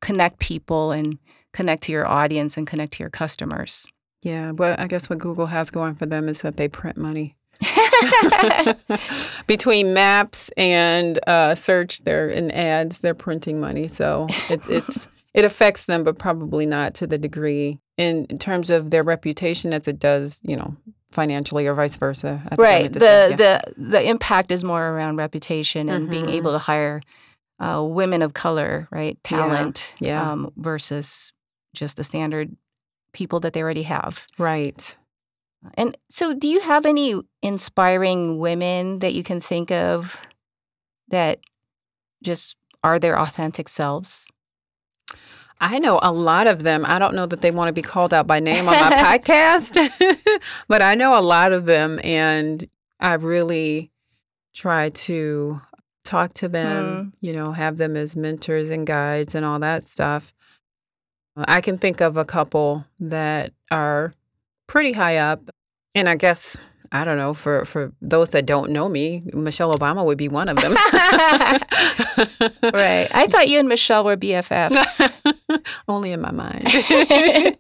connect 0.02 0.40
people 0.40 0.92
and 0.92 1.18
connect 1.54 1.84
to 1.84 1.92
your 1.92 2.08
audience 2.08 2.58
and 2.58 2.66
connect 2.66 2.94
to 2.94 3.04
your 3.04 3.10
customers. 3.10 3.86
Yeah, 4.24 4.52
but 4.52 4.80
I 4.80 4.88
guess 4.88 5.10
what 5.10 5.20
Google 5.20 5.48
has 5.48 5.70
going 5.70 5.96
for 5.96 6.06
them 6.06 6.30
is 6.30 6.42
that 6.42 6.58
they 6.58 6.68
print 6.68 6.98
money. 6.98 7.36
Between 9.48 9.94
maps 9.94 10.50
and 10.58 11.20
uh, 11.28 11.56
search, 11.56 12.04
they're 12.04 12.30
in 12.30 12.52
ads, 12.52 13.00
they're 13.00 13.14
printing 13.14 13.60
money. 13.60 13.88
So 13.88 14.28
it, 14.50 14.62
it's 14.70 15.08
it 15.34 15.46
affects 15.46 15.86
them, 15.86 16.04
but 16.04 16.18
probably 16.18 16.66
not 16.66 16.94
to 16.96 17.08
the 17.08 17.18
degree 17.18 17.80
in, 18.02 18.26
in 18.26 18.38
terms 18.40 18.70
of 18.70 18.90
their 18.90 19.04
reputation 19.04 19.74
as 19.74 19.88
it 19.88 20.00
does, 20.00 20.40
you 20.44 20.56
know, 20.56 20.76
financially 21.12 21.68
or 21.68 21.74
vice 21.74 21.96
versa. 21.98 22.42
I 22.46 22.50
think 22.56 22.60
I 22.60 22.64
right. 22.64 22.94
The 22.94 23.00
say, 23.00 23.30
yeah. 23.32 23.36
the 23.36 23.74
the 23.78 24.10
impact 24.10 24.52
is 24.52 24.64
more 24.64 24.90
around 24.90 25.18
reputation 25.18 25.90
and 25.90 26.10
being 26.10 26.26
Mhm. 26.28 26.34
able 26.34 26.52
to 26.54 26.58
hire 26.60 27.02
uh, 27.60 27.84
women 27.86 28.22
of 28.22 28.34
color, 28.34 28.88
right? 28.92 29.18
Yeah, 29.30 29.38
Talent 29.38 29.94
yeah. 30.00 30.32
Um, 30.32 30.52
versus 30.58 31.32
just 31.76 31.96
the 31.96 32.04
standard 32.04 32.56
people 33.14 33.40
that 33.42 33.54
they 33.54 33.62
already 33.62 33.84
have. 33.84 34.26
right. 34.40 34.96
And 35.76 35.96
so, 36.10 36.34
do 36.34 36.48
you 36.48 36.60
have 36.62 36.88
any 36.88 37.22
inspiring 37.44 38.40
women 38.40 38.98
that 39.00 39.14
you 39.14 39.22
can 39.24 39.40
think 39.40 39.70
of 39.70 40.18
that 41.10 41.40
just 42.24 42.56
are 42.84 42.98
their 42.98 43.20
authentic 43.20 43.70
selves? 43.70 44.26
I 45.62 45.78
know 45.78 46.00
a 46.02 46.12
lot 46.12 46.48
of 46.48 46.64
them. 46.64 46.84
I 46.88 46.98
don't 46.98 47.14
know 47.14 47.28
that 47.28 47.42
they 47.42 47.52
want 47.52 47.68
to 47.70 47.74
be 47.74 47.84
called 47.84 48.16
out 48.16 48.26
by 48.26 48.40
name 48.40 48.68
on 48.68 48.74
my 48.74 49.20
podcast, 49.20 49.92
but 50.68 50.82
I 50.82 50.96
know 50.96 51.18
a 51.18 51.22
lot 51.22 51.54
of 51.54 51.68
them, 51.68 52.00
and 52.04 52.68
I 53.00 53.14
really 53.14 53.92
try 54.56 54.90
to 54.90 55.62
talk 56.04 56.34
to 56.34 56.50
them, 56.50 57.04
hmm. 57.04 57.10
you 57.22 57.32
know, 57.32 57.52
have 57.52 57.78
them 57.78 57.96
as 57.96 58.16
mentors 58.16 58.72
and 58.72 58.88
guides 58.88 59.36
and 59.36 59.46
all 59.46 59.60
that 59.60 59.84
stuff. 59.84 60.34
I 61.38 61.62
can 61.62 61.78
think 61.78 62.02
of 62.02 62.18
a 62.18 62.26
couple 62.26 62.86
that 63.00 63.54
are 63.70 64.12
pretty 64.68 64.94
high 64.94 65.18
up, 65.18 65.52
and 65.94 66.10
I 66.10 66.16
guess 66.16 66.58
I 66.92 67.06
don't 67.06 67.18
know 67.18 67.34
for 67.34 67.66
for 67.66 67.94
those 68.02 68.32
that 68.32 68.46
don't 68.46 68.72
know 68.72 68.90
me, 68.90 69.22
Michelle 69.32 69.74
Obama 69.74 70.04
would 70.04 70.18
be 70.18 70.28
one 70.28 70.50
of 70.50 70.58
them. 70.58 70.76
Right. 72.74 73.10
I 73.12 73.28
thought 73.28 73.50
you 73.50 73.60
and 73.60 73.68
Michelle 73.68 74.04
were 74.06 74.16
BFFs. 74.16 75.36
Only 75.88 76.12
in 76.12 76.22
my 76.22 76.32
mind. 76.32 76.64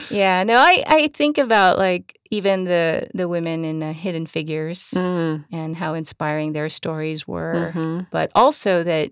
yeah. 0.10 0.42
No, 0.44 0.56
I, 0.56 0.82
I 0.86 1.08
think 1.14 1.38
about 1.38 1.78
like 1.78 2.18
even 2.30 2.64
the 2.64 3.08
the 3.14 3.28
women 3.28 3.64
in 3.64 3.82
uh, 3.82 3.92
Hidden 3.92 4.26
Figures 4.26 4.92
Mm, 4.96 5.44
and 5.52 5.76
how 5.76 5.94
inspiring 5.94 6.52
their 6.52 6.68
stories 6.68 7.26
were, 7.26 7.72
mhm. 7.74 8.06
but 8.10 8.30
also 8.34 8.82
that 8.84 9.10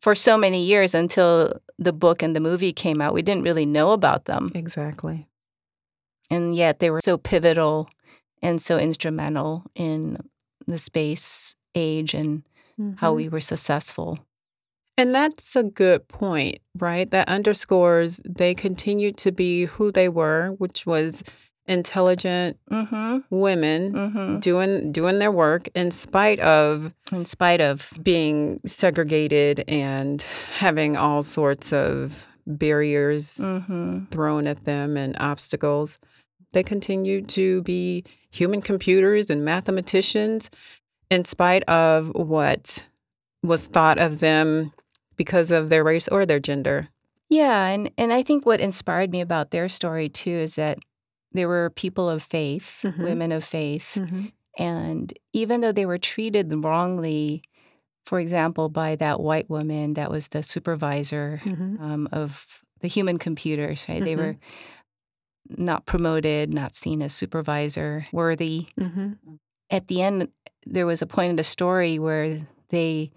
for 0.00 0.14
so 0.14 0.36
many 0.38 0.64
years 0.64 0.94
until 0.94 1.60
the 1.78 1.92
book 1.92 2.22
and 2.22 2.34
the 2.34 2.40
movie 2.40 2.72
came 2.72 3.00
out, 3.00 3.14
we 3.14 3.22
didn't 3.22 3.42
really 3.44 3.66
know 3.66 3.92
about 3.92 4.24
them, 4.24 4.50
Exactly. 4.54 5.26
and 6.30 6.54
yet 6.56 6.78
they 6.78 6.90
were 6.90 7.00
so 7.04 7.18
pivotal 7.18 7.88
and 8.42 8.60
so 8.62 8.78
instrumental 8.78 9.64
in 9.74 10.16
the 10.66 10.78
space 10.78 11.54
age 11.74 12.14
and 12.14 12.42
how 12.96 13.12
Mhm. 13.12 13.16
we 13.16 13.28
were 13.28 13.40
successful. 13.40 14.18
And 15.00 15.14
that's 15.14 15.56
a 15.56 15.62
good 15.62 16.08
point, 16.08 16.58
right? 16.78 17.10
That 17.10 17.26
underscores 17.26 18.20
they 18.28 18.54
continued 18.54 19.16
to 19.18 19.32
be 19.32 19.64
who 19.64 19.90
they 19.90 20.10
were, 20.10 20.50
which 20.58 20.84
was 20.84 21.22
intelligent 21.66 22.58
Mm-hmm. 22.70 23.18
women 23.30 23.92
Mm-hmm. 23.94 24.38
doing 24.40 24.92
doing 24.92 25.18
their 25.18 25.32
work 25.32 25.68
in 25.74 25.90
spite 25.90 26.38
of 26.40 26.92
In 27.12 27.24
spite 27.24 27.62
of 27.62 27.90
being 28.02 28.60
segregated 28.66 29.64
and 29.68 30.20
having 30.58 30.98
all 30.98 31.22
sorts 31.22 31.72
of 31.72 32.26
barriers 32.46 33.38
mm-hmm. 33.38 34.04
thrown 34.10 34.46
at 34.46 34.66
them 34.66 34.98
and 34.98 35.16
obstacles. 35.18 35.98
They 36.52 36.62
continued 36.62 37.26
to 37.30 37.62
be 37.62 38.04
human 38.30 38.60
computers 38.60 39.30
and 39.30 39.46
mathematicians 39.46 40.50
in 41.10 41.24
spite 41.24 41.62
of 41.64 42.10
what 42.14 42.84
was 43.42 43.66
thought 43.66 43.98
of 43.98 44.20
them 44.20 44.72
because 45.20 45.50
of 45.50 45.68
their 45.68 45.84
race 45.84 46.08
or 46.08 46.24
their 46.24 46.40
gender. 46.40 46.88
Yeah, 47.28 47.66
and 47.66 47.90
and 47.98 48.10
I 48.10 48.22
think 48.22 48.46
what 48.46 48.58
inspired 48.60 49.10
me 49.10 49.20
about 49.20 49.50
their 49.50 49.68
story 49.68 50.08
too 50.08 50.30
is 50.46 50.54
that 50.54 50.78
they 51.36 51.44
were 51.44 51.68
people 51.76 52.08
of 52.08 52.22
faith, 52.22 52.80
Mhm. 52.82 53.04
women 53.04 53.30
of 53.32 53.44
faith, 53.44 53.98
and 54.58 55.12
even 55.34 55.60
though 55.60 55.72
they 55.76 55.84
were 55.86 55.98
treated 55.98 56.46
wrongly, 56.64 57.42
for 58.06 58.18
example, 58.18 58.68
by 58.70 58.96
that 58.96 59.20
white 59.20 59.48
woman 59.50 59.92
that 59.94 60.10
was 60.10 60.28
the 60.28 60.42
supervisor 60.42 61.40
Mhm. 61.44 61.78
um, 61.80 62.08
of 62.12 62.62
the 62.80 62.88
human 62.88 63.18
computers, 63.18 63.84
right? 63.88 64.02
They 64.02 64.14
Mhm. 64.16 64.22
were 64.24 64.36
not 65.58 65.84
promoted, 65.84 66.54
not 66.54 66.74
seen 66.74 67.02
as 67.02 67.12
supervisor 67.12 68.06
worthy. 68.12 68.68
Mhm. 68.78 69.18
At 69.68 69.88
the 69.88 70.00
end, 70.02 70.28
there 70.66 70.86
was 70.86 71.02
a 71.02 71.06
point 71.06 71.30
in 71.30 71.36
the 71.36 71.44
story 71.44 71.98
where 71.98 72.40
they 72.70 73.12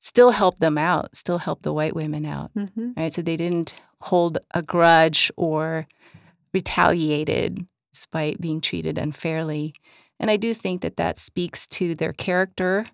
still 0.00 0.30
help 0.32 0.58
them 0.58 0.76
out, 0.78 1.14
still 1.14 1.38
help 1.38 1.62
the 1.62 1.72
white 1.72 1.94
women 1.94 2.24
out 2.26 2.50
Mhm. 2.56 2.96
right? 2.96 3.12
So 3.12 3.22
they 3.22 3.36
didn't 3.36 3.74
hold 4.00 4.38
a 4.52 4.62
grudge 4.62 5.30
or 5.36 5.86
retaliated 6.54 7.66
despite 7.92 8.40
being 8.40 8.60
treated 8.60 8.98
unfairly. 8.98 9.74
And 10.18 10.30
I 10.30 10.36
do 10.36 10.54
think 10.54 10.82
that 10.82 10.96
that 10.96 11.18
speaks 11.18 11.66
to 11.68 11.94
their 11.94 12.12
character 12.12 12.86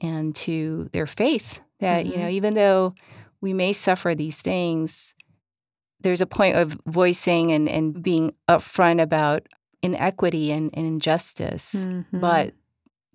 and 0.00 0.34
to 0.36 0.88
their 0.92 1.06
faith 1.06 1.60
that, 1.80 2.06
you 2.06 2.16
know, 2.16 2.28
even 2.28 2.54
though 2.54 2.94
we 3.40 3.52
may 3.52 3.72
suffer 3.72 4.14
these 4.14 4.40
things, 4.40 5.14
there's 6.00 6.20
a 6.20 6.26
point 6.26 6.56
of 6.56 6.78
voicing 6.86 7.52
and, 7.52 7.68
and 7.68 8.02
being 8.02 8.32
upfront 8.48 9.00
about 9.00 9.46
inequity 9.82 10.50
and, 10.50 10.70
and 10.74 10.86
injustice, 10.86 11.74
Mhm. 11.74 12.20
but 12.20 12.54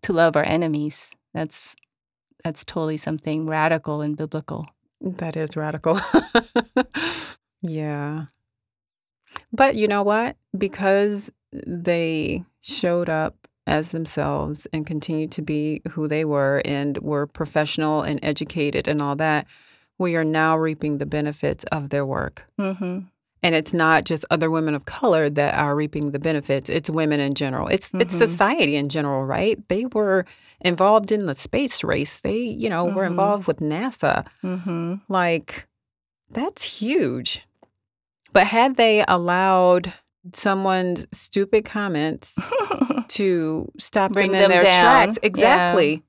to 0.04 0.14
love 0.14 0.36
our 0.36 0.46
enemies. 0.46 1.12
That's 1.34 1.76
that's 2.44 2.64
totally 2.64 2.98
something 2.98 3.48
radical 3.48 4.02
and 4.02 4.16
biblical. 4.16 4.68
That 5.02 5.38
is 5.38 5.56
radical. 5.56 6.00
yeah. 7.62 8.26
But 9.52 9.76
you 9.76 9.88
know 9.88 10.04
what? 10.04 10.38
Because 10.58 11.32
they 11.52 12.44
showed 12.62 13.10
up 13.10 13.48
as 13.66 13.92
themselves 13.92 14.66
and 14.72 14.88
continued 14.88 15.32
to 15.34 15.42
be 15.42 15.82
who 15.92 16.08
they 16.08 16.24
were 16.26 16.62
and 16.64 16.98
were 17.00 17.28
professional 17.28 18.02
and 18.02 18.20
educated 18.24 18.88
and 18.88 19.02
all 19.02 19.16
that, 19.18 19.46
we 19.98 20.16
are 20.16 20.24
now 20.24 20.58
reaping 20.58 20.98
the 20.98 21.06
benefits 21.06 21.66
of 21.72 21.90
their 21.90 22.06
work. 22.06 22.46
Mm-hmm. 22.60 23.00
And 23.44 23.54
it's 23.54 23.72
not 23.74 24.04
just 24.06 24.26
other 24.32 24.50
women 24.50 24.74
of 24.74 24.86
color 24.86 25.30
that 25.30 25.54
are 25.56 25.76
reaping 25.76 26.12
the 26.12 26.20
benefits. 26.20 26.70
It's 26.70 26.90
women 26.90 27.20
in 27.20 27.36
general. 27.36 27.68
It's 27.68 27.90
it's 27.94 28.14
Mhm. 28.14 28.18
society 28.18 28.76
in 28.76 28.90
general, 28.90 29.26
right? 29.26 29.60
They 29.70 29.86
were 29.94 30.26
involved 30.62 31.12
in 31.12 31.28
the 31.28 31.36
space 31.36 31.84
race. 31.84 32.20
They, 32.22 32.38
you 32.38 32.68
know, 32.70 32.86
were 32.86 33.04
Mhm. 33.04 33.12
involved 33.12 33.46
with 33.48 33.58
NASA. 33.60 34.26
Mm-hmm. 34.44 34.96
Like, 35.08 35.68
that's 36.32 36.64
huge. 36.64 37.42
But 38.34 38.48
had 38.48 38.76
they 38.76 39.06
allowed 39.08 39.94
someone's 40.34 41.06
stupid 41.14 41.64
comments 41.64 42.34
to 43.10 43.72
stop 43.78 44.12
Bring 44.12 44.32
them 44.32 44.36
in 44.36 44.42
them 44.42 44.52
their 44.52 44.64
down. 44.64 44.84
tracks, 44.84 45.20
Yeah. 45.22 45.28
exactly. 45.28 46.04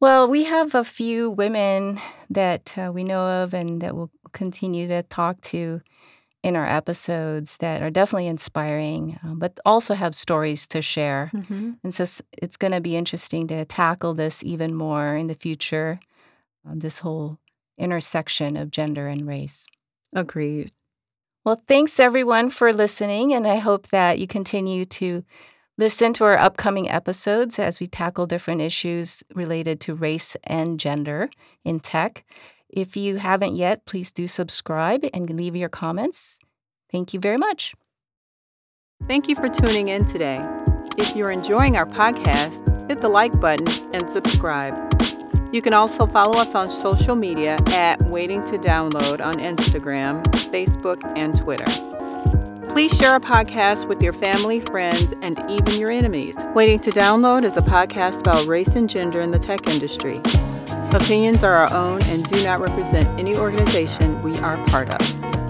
Well, 0.00 0.28
we 0.28 0.44
have 0.44 0.74
a 0.74 0.84
few 0.84 1.30
women 1.30 1.98
that 2.28 2.76
uh, 2.76 2.90
we 2.92 3.04
know 3.04 3.24
of 3.42 3.54
and 3.54 3.80
that 3.80 3.94
we'll 3.94 4.10
continue 4.32 4.86
to 4.88 5.02
talk 5.04 5.40
to 5.42 5.80
in 6.44 6.56
our 6.56 6.66
episodes 6.66 7.56
that 7.56 7.80
are 7.80 7.90
definitely 7.90 8.26
inspiring, 8.26 9.18
uh, 9.24 9.32
but 9.34 9.58
also 9.64 9.94
have 9.94 10.14
stories 10.14 10.68
to 10.68 10.82
share. 10.82 11.30
Mm-hmm. 11.32 11.72
And 11.82 11.94
so 11.94 12.04
it's 12.36 12.58
going 12.58 12.72
to 12.72 12.82
be 12.82 12.96
interesting 12.96 13.48
to 13.48 13.64
tackle 13.64 14.12
this 14.12 14.44
even 14.44 14.74
more 14.74 15.16
in 15.16 15.26
the 15.26 15.34
future, 15.34 15.98
um, 16.68 16.80
this 16.80 16.98
whole 16.98 17.38
intersection 17.78 18.58
of 18.58 18.70
gender 18.70 19.08
and 19.08 19.26
race. 19.26 19.66
Agreed. 20.14 20.70
Well, 21.46 21.62
thanks 21.66 21.98
everyone 21.98 22.50
for 22.50 22.74
listening, 22.74 23.32
and 23.32 23.46
I 23.46 23.56
hope 23.56 23.88
that 23.88 24.18
you 24.18 24.26
continue 24.26 24.84
to 24.84 25.24
listen 25.78 26.12
to 26.14 26.24
our 26.24 26.36
upcoming 26.36 26.90
episodes 26.90 27.58
as 27.58 27.80
we 27.80 27.86
tackle 27.86 28.26
different 28.26 28.60
issues 28.60 29.22
related 29.34 29.80
to 29.80 29.94
race 29.94 30.36
and 30.44 30.78
gender 30.78 31.30
in 31.64 31.80
tech. 31.80 32.22
If 32.68 32.96
you 32.96 33.16
haven't 33.16 33.56
yet, 33.56 33.84
please 33.86 34.12
do 34.12 34.26
subscribe 34.26 35.04
and 35.12 35.30
leave 35.30 35.54
your 35.54 35.68
comments. 35.68 36.38
Thank 36.90 37.14
you 37.14 37.20
very 37.20 37.36
much. 37.36 37.74
Thank 39.06 39.28
you 39.28 39.34
for 39.34 39.48
tuning 39.48 39.88
in 39.88 40.06
today. 40.06 40.44
If 40.96 41.14
you're 41.16 41.30
enjoying 41.30 41.76
our 41.76 41.86
podcast, 41.86 42.88
hit 42.88 43.00
the 43.00 43.08
like 43.08 43.38
button 43.40 43.66
and 43.92 44.08
subscribe. 44.08 44.74
You 45.52 45.62
can 45.62 45.72
also 45.72 46.06
follow 46.06 46.36
us 46.38 46.54
on 46.54 46.68
social 46.68 47.14
media 47.14 47.58
at 47.68 48.02
Waiting 48.02 48.42
to 48.44 48.58
Download 48.58 49.24
on 49.24 49.36
Instagram, 49.36 50.24
Facebook, 50.50 51.00
and 51.16 51.36
Twitter. 51.36 51.66
Please 52.72 52.96
share 52.96 53.10
our 53.10 53.20
podcast 53.20 53.86
with 53.86 54.02
your 54.02 54.12
family, 54.12 54.58
friends, 54.58 55.14
and 55.22 55.38
even 55.48 55.78
your 55.78 55.90
enemies. 55.90 56.34
Waiting 56.54 56.80
to 56.80 56.90
Download 56.90 57.44
is 57.44 57.56
a 57.56 57.62
podcast 57.62 58.20
about 58.20 58.44
race 58.46 58.74
and 58.74 58.90
gender 58.90 59.20
in 59.20 59.30
the 59.30 59.38
tech 59.38 59.68
industry. 59.68 60.20
Opinions 60.94 61.42
are 61.42 61.54
our 61.54 61.74
own 61.74 62.00
and 62.04 62.24
do 62.24 62.44
not 62.44 62.60
represent 62.60 63.08
any 63.18 63.36
organization 63.36 64.22
we 64.22 64.32
are 64.38 64.56
part 64.66 64.88
of. 64.90 65.43